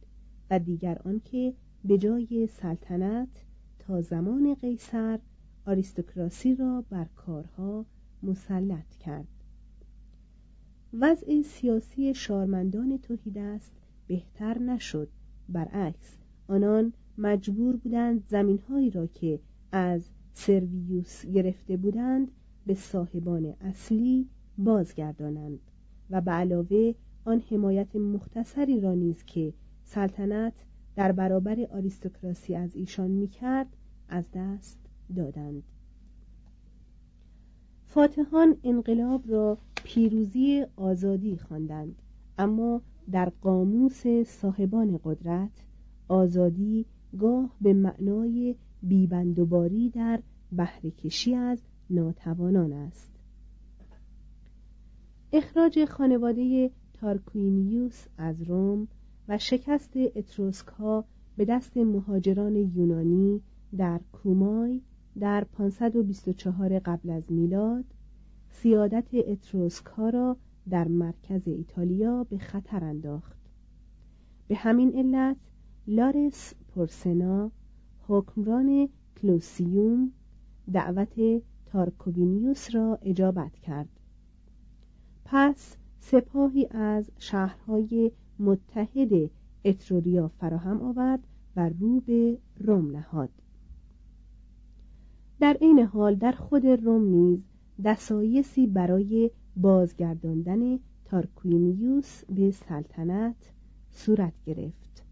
و 0.51 0.59
دیگر 0.59 1.01
آنکه 1.05 1.53
به 1.85 1.97
جای 1.97 2.47
سلطنت 2.47 3.46
تا 3.87 4.01
زمان 4.01 4.55
قیصر 4.55 5.19
آریستوکراسی 5.65 6.55
را 6.55 6.83
بر 6.89 7.05
کارها 7.15 7.85
مسلط 8.23 8.95
کرد. 8.99 9.27
وضع 10.93 11.41
سیاسی 11.41 12.13
شارمندان 12.13 12.97
توحیدست 12.97 13.71
بهتر 14.07 14.57
نشد. 14.59 15.09
برعکس 15.49 16.17
آنان 16.47 16.93
مجبور 17.17 17.75
بودند 17.75 18.23
زمینهایی 18.27 18.89
را 18.89 19.07
که 19.07 19.39
از 19.71 20.09
سرویوس 20.33 21.25
گرفته 21.25 21.77
بودند 21.77 22.31
به 22.65 22.73
صاحبان 22.73 23.53
اصلی 23.61 24.29
بازگردانند 24.57 25.59
و 26.09 26.21
به 26.21 26.31
علاوه 26.31 26.93
آن 27.25 27.43
حمایت 27.49 27.95
مختصری 27.95 28.79
را 28.79 28.93
نیز 28.93 29.23
که 29.23 29.53
سلطنت 29.83 30.53
در 30.95 31.11
برابر 31.11 31.67
آریستوکراسی 31.71 32.55
از 32.55 32.75
ایشان 32.75 33.11
می‌کرد 33.11 33.76
از 34.09 34.25
دست 34.33 34.79
دادند. 35.15 35.63
فاتحان 37.85 38.57
انقلاب 38.63 39.23
را 39.27 39.57
پیروزی 39.83 40.65
آزادی 40.75 41.37
خواندند 41.37 42.01
اما 42.37 42.81
در 43.11 43.31
قاموس 43.41 44.07
صاحبان 44.25 44.99
قدرت 45.03 45.51
آزادی 46.07 46.85
گاه 47.19 47.55
به 47.61 47.73
معنای 47.73 48.55
بیبندوباری 48.83 49.89
در 49.89 50.19
بهرهکشی 50.51 51.35
از 51.35 51.61
ناتوانان 51.89 52.73
است. 52.73 53.11
اخراج 55.33 55.85
خانواده 55.85 56.71
تارکوینیوس 56.93 58.05
از 58.17 58.41
روم 58.41 58.87
و 59.27 59.37
شکست 59.37 59.93
اتروسک 60.15 60.67
ها 60.67 61.05
به 61.37 61.45
دست 61.45 61.77
مهاجران 61.77 62.55
یونانی 62.55 63.41
در 63.77 64.01
کومای 64.11 64.81
در 65.19 65.43
524 65.43 66.79
قبل 66.79 67.09
از 67.09 67.23
میلاد 67.31 67.85
سیادت 68.49 69.07
اتروسک 69.13 69.85
ها 69.85 70.09
را 70.09 70.37
در 70.69 70.87
مرکز 70.87 71.47
ایتالیا 71.47 72.23
به 72.23 72.37
خطر 72.37 72.83
انداخت. 72.83 73.37
به 74.47 74.55
همین 74.55 74.95
علت 74.95 75.37
لارس 75.87 76.53
پورسنا 76.67 77.51
حکمران 78.07 78.89
کلوسیوم 79.21 80.11
دعوت 80.73 81.41
تارکوینیوس 81.65 82.75
را 82.75 82.99
اجابت 83.01 83.55
کرد. 83.59 83.89
پس 85.25 85.77
سپاهی 85.99 86.67
از 86.71 87.11
شهرهای 87.19 88.11
متحد 88.39 89.29
اتروریا 89.65 90.27
فراهم 90.27 90.81
آورد 90.81 91.19
و 91.55 91.69
رو 91.69 91.99
به 91.99 92.37
روم 92.57 92.91
نهاد. 92.91 93.29
در 95.39 95.57
این 95.61 95.79
حال 95.79 96.15
در 96.15 96.31
خود 96.31 96.65
روم 96.65 97.01
نیز 97.01 97.39
دسایسی 97.85 98.67
برای 98.67 99.31
بازگرداندن 99.55 100.79
تارکوینیوس 101.05 102.25
به 102.25 102.51
سلطنت 102.51 103.53
صورت 103.91 104.33
گرفت. 104.45 105.03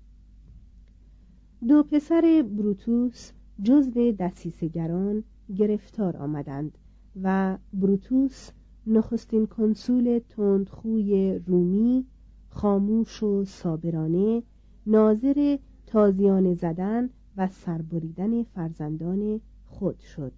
دو 1.67 1.83
پسر 1.83 2.45
بروتوس 2.57 3.31
جزو 3.63 4.11
دسیسگران 4.11 5.23
گرفتار 5.57 6.17
آمدند 6.17 6.77
و 7.23 7.57
بروتوس 7.73 8.49
نخستین 8.87 9.45
کنسول 9.45 10.19
تندخوی 10.29 11.39
رومی 11.47 12.05
خاموش 12.49 13.23
و 13.23 13.45
صابرانه 13.45 14.43
ناظر 14.87 15.57
تازیان 15.85 16.53
زدن 16.53 17.09
و 17.37 17.47
سربریدن 17.47 18.43
فرزندان 18.43 19.41
خود 19.79 19.99
شد. 19.99 20.33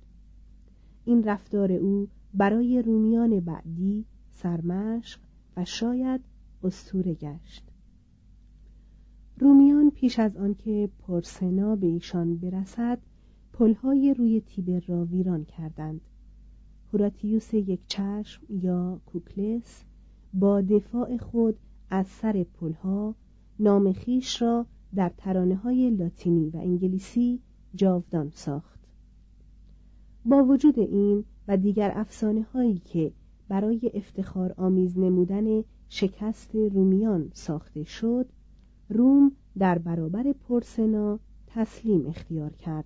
این 1.05 1.23
رفتار 1.23 1.71
او 1.71 2.07
برای 2.33 2.81
رومیان 2.81 3.39
بعدی 3.39 4.05
سرمشق 4.31 5.19
و 5.57 5.65
شاید 5.65 6.21
استوره 6.63 7.13
گشت. 7.13 7.63
رومیان 9.39 9.91
پیش 9.91 10.19
از 10.19 10.37
آنکه 10.37 10.89
پرسنا 10.99 11.75
به 11.75 11.87
ایشان 11.87 12.37
برسد 12.37 12.99
پلهای 13.53 14.13
روی 14.13 14.41
تیبر 14.41 14.83
را 14.87 15.05
ویران 15.05 15.45
کردند. 15.45 16.01
هوراتیوس 16.93 17.53
یک 17.53 17.79
چشم 17.87 18.41
یا 18.49 19.01
کوکلس 19.05 19.83
با 20.33 20.61
دفاع 20.61 21.17
خود 21.17 21.57
از 21.89 22.07
سر 22.07 22.43
پلها 22.43 23.15
نام 23.59 23.93
خیش 23.93 24.41
را 24.41 24.65
در 24.95 25.11
ترانه 25.17 25.55
های 25.55 25.89
لاتینی 25.89 26.49
و 26.49 26.57
انگلیسی 26.57 27.39
جاودان 27.75 28.29
ساخت. 28.29 28.76
با 30.27 30.43
وجود 30.43 30.79
این 30.79 31.23
و 31.47 31.57
دیگر 31.57 31.91
افسانه 31.95 32.41
هایی 32.41 32.79
که 32.79 33.11
برای 33.49 33.91
افتخار 33.93 34.53
آمیز 34.57 34.97
نمودن 34.97 35.63
شکست 35.89 36.55
رومیان 36.55 37.29
ساخته 37.33 37.83
شد 37.83 38.29
روم 38.89 39.31
در 39.57 39.77
برابر 39.77 40.33
پرسنا 40.33 41.19
تسلیم 41.47 42.05
اختیار 42.05 42.53
کرد 42.53 42.85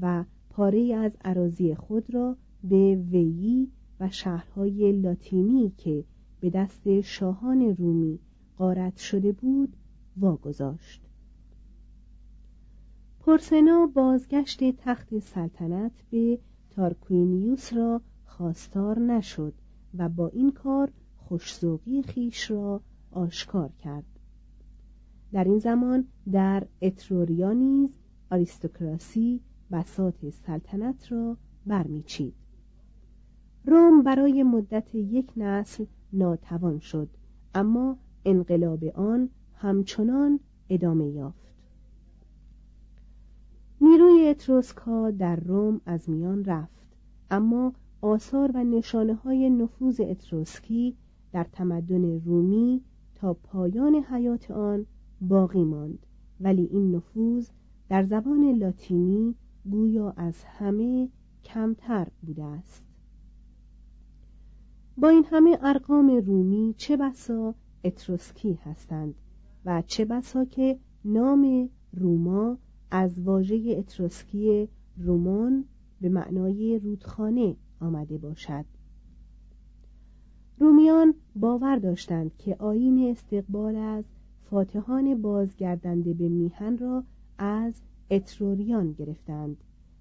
و 0.00 0.24
پاره 0.50 0.94
از 0.94 1.12
عراضی 1.24 1.74
خود 1.74 2.14
را 2.14 2.36
به 2.64 2.94
ویی 3.10 3.70
و 4.00 4.10
شهرهای 4.10 4.92
لاتینی 4.92 5.72
که 5.76 6.04
به 6.40 6.50
دست 6.50 7.00
شاهان 7.00 7.76
رومی 7.76 8.18
غارت 8.58 8.96
شده 8.96 9.32
بود 9.32 9.76
واگذاشت. 10.16 11.02
پرسنا 13.20 13.86
بازگشت 13.94 14.76
تخت 14.76 15.18
سلطنت 15.18 15.92
به 16.10 16.38
تارکوینیوس 16.76 17.72
را 17.72 18.00
خواستار 18.24 18.98
نشد 18.98 19.54
و 19.98 20.08
با 20.08 20.28
این 20.28 20.52
کار 20.52 20.90
خوشزوقی 21.16 22.02
خیش 22.02 22.50
را 22.50 22.80
آشکار 23.10 23.70
کرد. 23.78 24.04
در 25.32 25.44
این 25.44 25.58
زمان 25.58 26.06
در 26.32 26.66
اتروریا 26.82 27.52
نیز 27.52 27.98
آریستوکراسی 28.30 29.40
بساط 29.72 30.28
سلطنت 30.28 31.12
را 31.12 31.36
برمیچید. 31.66 32.34
روم 33.64 34.02
برای 34.02 34.42
مدت 34.42 34.94
یک 34.94 35.32
نسل 35.36 35.84
ناتوان 36.12 36.78
شد 36.78 37.08
اما 37.54 37.98
انقلاب 38.24 38.84
آن 38.84 39.30
همچنان 39.54 40.40
ادامه 40.68 41.08
یافت. 41.08 41.53
اتروسکا 44.30 45.10
در 45.10 45.36
روم 45.36 45.80
از 45.86 46.10
میان 46.10 46.44
رفت. 46.44 46.82
اما 47.30 47.72
آثار 48.00 48.50
و 48.54 48.64
نشانه 48.64 49.14
های 49.14 49.50
نفوذ 49.50 50.00
اتروسکی 50.00 50.96
در 51.32 51.44
تمدن 51.52 52.20
رومی 52.20 52.82
تا 53.14 53.34
پایان 53.34 53.94
حیات 53.94 54.50
آن 54.50 54.86
باقی 55.20 55.64
ماند. 55.64 56.06
ولی 56.40 56.64
این 56.72 56.94
نفوذ 56.96 57.48
در 57.88 58.02
زبان 58.02 58.50
لاتینی 58.50 59.34
گویا 59.70 60.14
از 60.16 60.44
همه 60.44 61.08
کمتر 61.44 62.08
بوده 62.22 62.44
است. 62.44 62.82
با 64.96 65.08
این 65.08 65.24
همه 65.24 65.58
ارقام 65.62 66.10
رومی 66.10 66.74
چه 66.76 66.96
بسا 66.96 67.54
اتروسکی 67.84 68.52
هستند 68.52 69.14
و 69.64 69.82
چه 69.86 70.04
بسا 70.04 70.44
که 70.44 70.78
نام 71.04 71.70
روما 71.92 72.58
از 72.96 73.18
واژه 73.18 73.74
اتروسکی 73.78 74.68
رومان 74.96 75.64
به 76.00 76.08
معنای 76.08 76.78
رودخانه 76.78 77.56
آمده 77.80 78.18
باشد. 78.18 78.64
رومیان 80.58 81.14
باور 81.36 81.76
داشتند 81.76 82.36
که 82.38 82.56
آین 82.58 83.10
استقبال 83.10 83.76
از 83.76 84.04
فاتحان 84.50 85.22
بازگردنده 85.22 86.14
به 86.14 86.28
میهن 86.28 86.78
را 86.78 87.04
از 87.38 87.82
اتروریان 88.10 88.92
گرفتند 88.92 89.56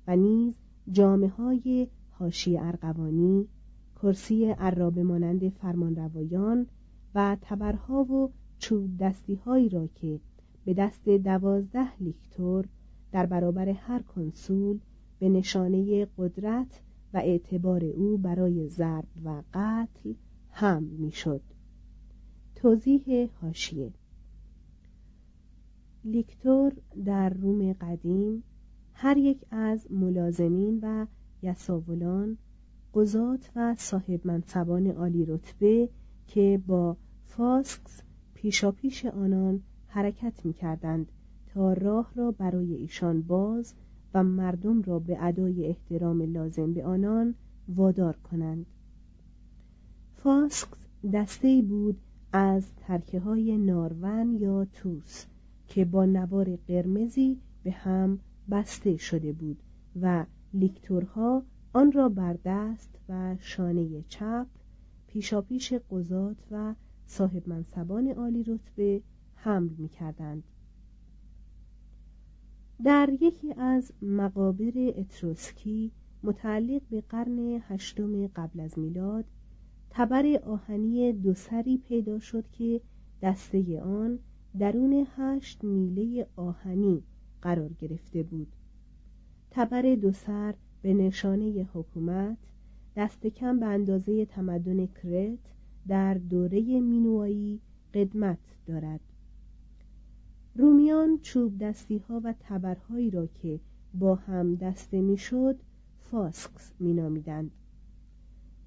و 0.08 0.16
نیز 0.16 0.56
جامعه 0.92 1.30
های 1.30 1.88
هاشی 2.20 2.58
ارقوانی 2.58 3.48
کرسی 3.96 4.46
عرابه 4.46 5.04
مانند 5.04 5.50
فرمانروایان 5.50 6.68
و 7.16 7.38
تبرها 7.42 8.04
و 8.04 8.32
چوب 8.58 8.98
دستی 8.98 9.36
هایی 9.36 9.70
را 9.70 9.88
که 9.88 10.20
به 10.66 10.74
دست 10.74 11.10
دوازده 11.10 12.02
لیکتور 12.02 12.66
در 13.14 13.26
برابر 13.26 13.70
هر 13.70 14.02
کنسول 14.02 14.80
به 15.20 15.30
نشانه 15.30 16.08
قدرت 16.18 16.82
و 17.14 17.18
اعتبار 17.18 17.86
او 17.86 18.18
برای 18.18 18.68
ضرب 18.68 19.08
و 19.26 19.44
قتل 19.54 20.14
هم 20.50 20.84
می‌شد. 20.84 21.42
توضیح 22.56 23.30
هاشیه 23.42 23.92
لیکتور 26.06 26.74
در 27.06 27.30
روم 27.30 27.74
قدیم 27.74 28.44
هر 28.94 29.18
یک 29.18 29.46
از 29.52 29.92
ملازمین 29.92 30.80
و 30.82 31.06
یساولان 31.42 32.38
قضات 32.94 33.52
و 33.56 33.76
صاحب 33.76 34.28
منصبان 34.28 34.88
عالی 34.88 35.26
رتبه 35.26 35.90
که 36.28 36.62
با 36.68 36.98
فاسکس 37.26 38.02
پیشاپیش 38.34 39.06
آنان 39.06 39.62
حرکت 39.88 40.46
می 40.46 40.54
کردند 40.54 41.12
تا 41.54 41.74
راه 41.74 42.12
را 42.16 42.32
برای 42.32 42.74
ایشان 42.74 43.22
باز 43.22 43.74
و 44.14 44.24
مردم 44.24 44.82
را 44.82 45.00
به 45.00 45.18
ادای 45.20 45.66
احترام 45.68 46.22
لازم 46.22 46.74
به 46.74 46.86
آنان 46.86 47.36
وادار 47.68 48.18
کنند 48.18 48.66
فاسکس 50.16 50.78
دسته 51.14 51.62
بود 51.62 51.98
از 52.34 52.66
ترکه 52.76 53.20
های 53.20 53.58
نارون 53.58 54.34
یا 54.34 54.66
توس 54.74 55.26
که 55.68 55.86
با 55.86 56.06
نوار 56.06 56.56
قرمزی 56.56 57.38
به 57.64 57.72
هم 57.72 58.20
بسته 58.52 58.98
شده 58.98 59.32
بود 59.32 59.58
و 60.02 60.26
لیکتورها 60.54 61.44
آن 61.74 61.92
را 61.92 62.10
بر 62.10 62.38
دست 62.46 63.00
و 63.10 63.36
شانه 63.40 64.04
چپ 64.10 64.48
پیشاپیش 65.08 65.74
قضات 65.74 66.38
و 66.52 66.76
صاحب 67.06 67.50
منصبان 67.50 68.08
عالی 68.08 68.44
رتبه 68.44 69.02
حمل 69.36 69.70
می 69.78 69.90
کردند. 69.90 70.44
در 72.84 73.10
یکی 73.22 73.54
از 73.54 73.92
مقابر 74.02 74.72
اتروسکی 74.96 75.92
متعلق 76.24 76.82
به 76.90 77.02
قرن 77.10 77.62
هشتم 77.68 78.28
قبل 78.28 78.60
از 78.60 78.80
میلاد 78.80 79.26
تبر 79.90 80.40
آهنی 80.46 81.14
دو 81.14 81.34
سری 81.34 81.78
پیدا 81.78 82.20
شد 82.20 82.46
که 82.52 82.82
دسته 83.22 83.82
آن 83.82 84.20
درون 84.60 85.08
هشت 85.16 85.64
میله 85.64 86.28
آهنی 86.36 87.04
قرار 87.42 87.74
گرفته 87.74 88.24
بود. 88.24 88.48
تبر 89.52 89.96
دو 89.96 90.12
سر 90.12 90.56
به 90.82 90.94
نشانه 90.94 91.70
حکومت 91.74 92.38
دست 92.96 93.28
کم 93.28 93.60
به 93.60 93.66
اندازه 93.66 94.26
تمدن 94.26 94.86
کرت 94.86 95.40
در 95.88 96.14
دوره 96.14 96.80
مینوایی 96.80 97.60
قدمت 97.94 98.40
دارد. 98.66 99.13
رومیان 100.56 101.20
چوب 101.22 101.58
دستی 101.58 101.98
ها 101.98 102.22
و 102.24 102.34
تبرهایی 102.40 103.10
را 103.10 103.28
که 103.28 103.60
با 103.94 104.16
هم 104.16 104.56
دسته 104.56 105.02
می‌شد 105.02 105.60
فاسکس 106.00 106.72
مینامیدند. 106.80 107.52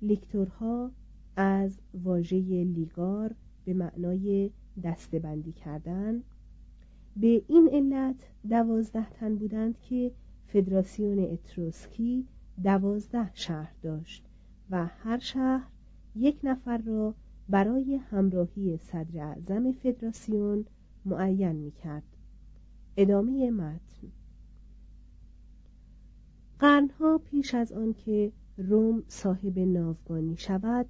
لیکتورها 0.03 0.91
از 1.37 1.79
واژه 1.95 2.39
لیگار 2.65 3.35
به 3.65 3.75
معنای 3.75 4.51
دستبندی 4.85 5.53
کردن 5.53 6.23
به 7.17 7.43
این 7.49 7.69
علت 7.73 8.17
دوازده 8.49 9.11
تن 9.11 9.35
بودند 9.37 9.79
که 9.79 10.13
فدراسیون 10.47 11.19
اتروسکی 11.19 12.27
دوازده 12.63 13.31
شهر 13.35 13.73
داشت 13.83 14.25
و 14.71 14.87
هر 14.87 15.19
شهر 15.19 15.67
یک 16.17 16.39
نفر 16.45 16.79
را 16.79 17.15
برای 17.49 17.97
همراهی 17.97 18.77
صدر 18.77 19.21
اعظم 19.21 19.73
فدراسیون 19.73 20.65
معین 21.07 21.53
می 21.53 21.71
کرد. 21.71 22.17
ادامه 22.97 23.51
متن 23.51 24.09
قرنها 26.59 27.19
پیش 27.19 27.55
از 27.55 27.73
آنکه 27.73 28.33
روم 28.57 29.03
صاحب 29.09 29.59
ناوگانی 29.59 30.37
شود 30.37 30.87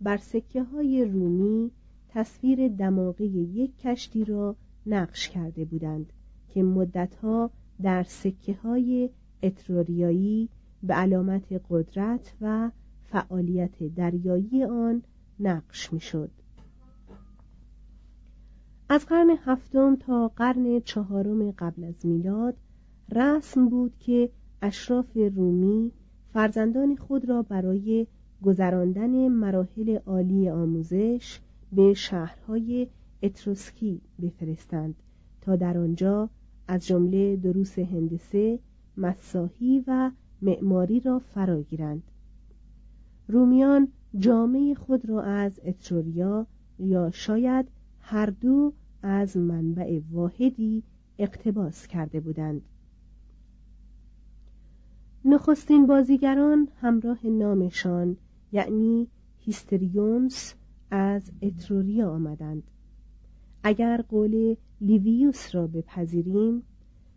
بر 0.00 0.16
سکه 0.16 0.62
های 0.62 1.04
رومی 1.04 1.70
تصویر 2.08 2.68
دماغی 2.68 3.26
یک 3.26 3.78
کشتی 3.78 4.24
را 4.24 4.56
نقش 4.86 5.28
کرده 5.28 5.64
بودند 5.64 6.12
که 6.48 6.62
مدتها 6.62 7.50
در 7.82 8.02
سکه 8.02 8.54
های 8.54 9.10
اتروریایی 9.42 10.48
به 10.82 10.94
علامت 10.94 11.62
قدرت 11.70 12.34
و 12.40 12.70
فعالیت 13.02 13.82
دریایی 13.82 14.64
آن 14.64 15.02
نقش 15.40 15.92
می‌شد. 15.92 16.30
از 18.92 19.06
قرن 19.06 19.30
هفتم 19.44 19.96
تا 19.96 20.28
قرن 20.28 20.80
چهارم 20.80 21.50
قبل 21.50 21.84
از 21.84 22.06
میلاد 22.06 22.56
رسم 23.12 23.68
بود 23.68 23.92
که 23.98 24.30
اشراف 24.62 25.16
رومی 25.16 25.92
فرزندان 26.32 26.96
خود 26.96 27.28
را 27.28 27.42
برای 27.42 28.06
گذراندن 28.42 29.28
مراحل 29.28 29.98
عالی 30.06 30.48
آموزش 30.48 31.40
به 31.72 31.94
شهرهای 31.94 32.88
اتروسکی 33.22 34.00
بفرستند 34.22 34.94
تا 35.40 35.56
در 35.56 35.78
آنجا 35.78 36.30
از 36.68 36.86
جمله 36.86 37.36
دروس 37.36 37.78
هندسه، 37.78 38.58
مساحی 38.96 39.84
و 39.86 40.10
معماری 40.42 41.00
را 41.00 41.18
فرا 41.18 41.62
گیرند. 41.62 42.02
رومیان 43.28 43.88
جامعه 44.18 44.74
خود 44.74 45.08
را 45.08 45.22
از 45.22 45.60
اتروریا 45.64 46.46
یا 46.78 47.10
شاید 47.10 47.66
هر 48.10 48.26
دو 48.26 48.72
از 49.02 49.36
منبع 49.36 50.00
واحدی 50.10 50.82
اقتباس 51.18 51.86
کرده 51.86 52.20
بودند. 52.20 52.62
نخستین 55.24 55.86
بازیگران 55.86 56.68
همراه 56.80 57.26
نامشان 57.26 58.16
یعنی 58.52 59.08
هیستریونس 59.38 60.54
از 60.90 61.30
اتروریا 61.42 62.10
آمدند 62.10 62.62
اگر 63.62 64.02
قول 64.02 64.56
لیویوس 64.80 65.54
را 65.54 65.66
بپذیریم 65.66 66.62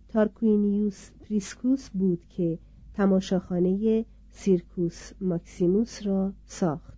تارکوینیوس 0.09 1.11
پریسکوس 1.11 1.89
بود 1.89 2.25
که 2.29 2.59
تماشاخانه 2.93 4.05
سیرکوس 4.31 5.11
ماکسیموس 5.21 6.07
را 6.07 6.33
ساخت 6.45 6.97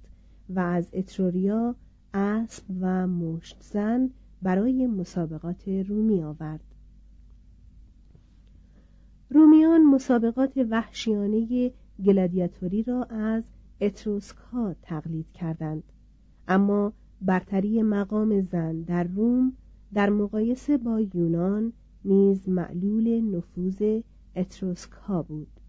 و 0.49 0.59
از 0.59 0.89
اتروریا 0.93 1.75
اسب 2.17 2.63
و 2.79 3.07
مشت 3.07 3.57
زن 3.61 4.09
برای 4.41 4.87
مسابقات 4.87 5.67
رومی 5.67 6.23
آورد. 6.23 6.63
رومیان 9.29 9.83
مسابقات 9.83 10.51
وحشیانه 10.69 11.71
گلادیاتوری 12.05 12.83
را 12.83 13.03
از 13.03 13.43
اتروسک 13.81 14.35
تقلید 14.81 15.31
کردند. 15.31 15.83
اما 16.47 16.93
برتری 17.21 17.81
مقام 17.81 18.41
زن 18.41 18.81
در 18.81 19.03
روم 19.03 19.53
در 19.93 20.09
مقایسه 20.09 20.77
با 20.77 20.99
یونان 20.99 21.73
نیز 22.05 22.49
معلول 22.49 23.35
نفوذ 23.35 24.01
اتروسک 24.35 24.91
بود. 25.27 25.59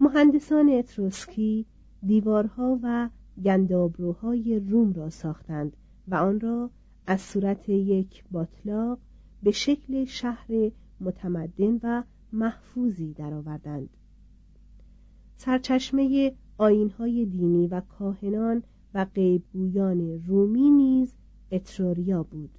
مهندسان 0.00 0.68
اتروسکی 0.68 1.66
دیوارها 2.06 2.80
و 2.82 3.10
گندابروهای 3.44 4.60
روم 4.60 4.92
را 4.92 5.10
ساختند 5.10 5.76
و 6.08 6.14
آن 6.14 6.40
را 6.40 6.70
از 7.06 7.20
صورت 7.20 7.68
یک 7.68 8.24
باطلاق 8.30 8.98
به 9.42 9.50
شکل 9.50 10.04
شهر 10.04 10.70
متمدن 11.00 11.78
و 11.82 12.02
محفوظی 12.32 13.12
درآوردند. 13.12 13.88
سرچشمه 15.36 16.32
آینهای 16.58 17.26
دینی 17.26 17.66
و 17.66 17.80
کاهنان 17.80 18.62
و 18.94 19.04
غیبگویان 19.04 20.22
رومی 20.26 20.70
نیز 20.70 21.14
اتروریا 21.52 22.22
بود 22.22 22.58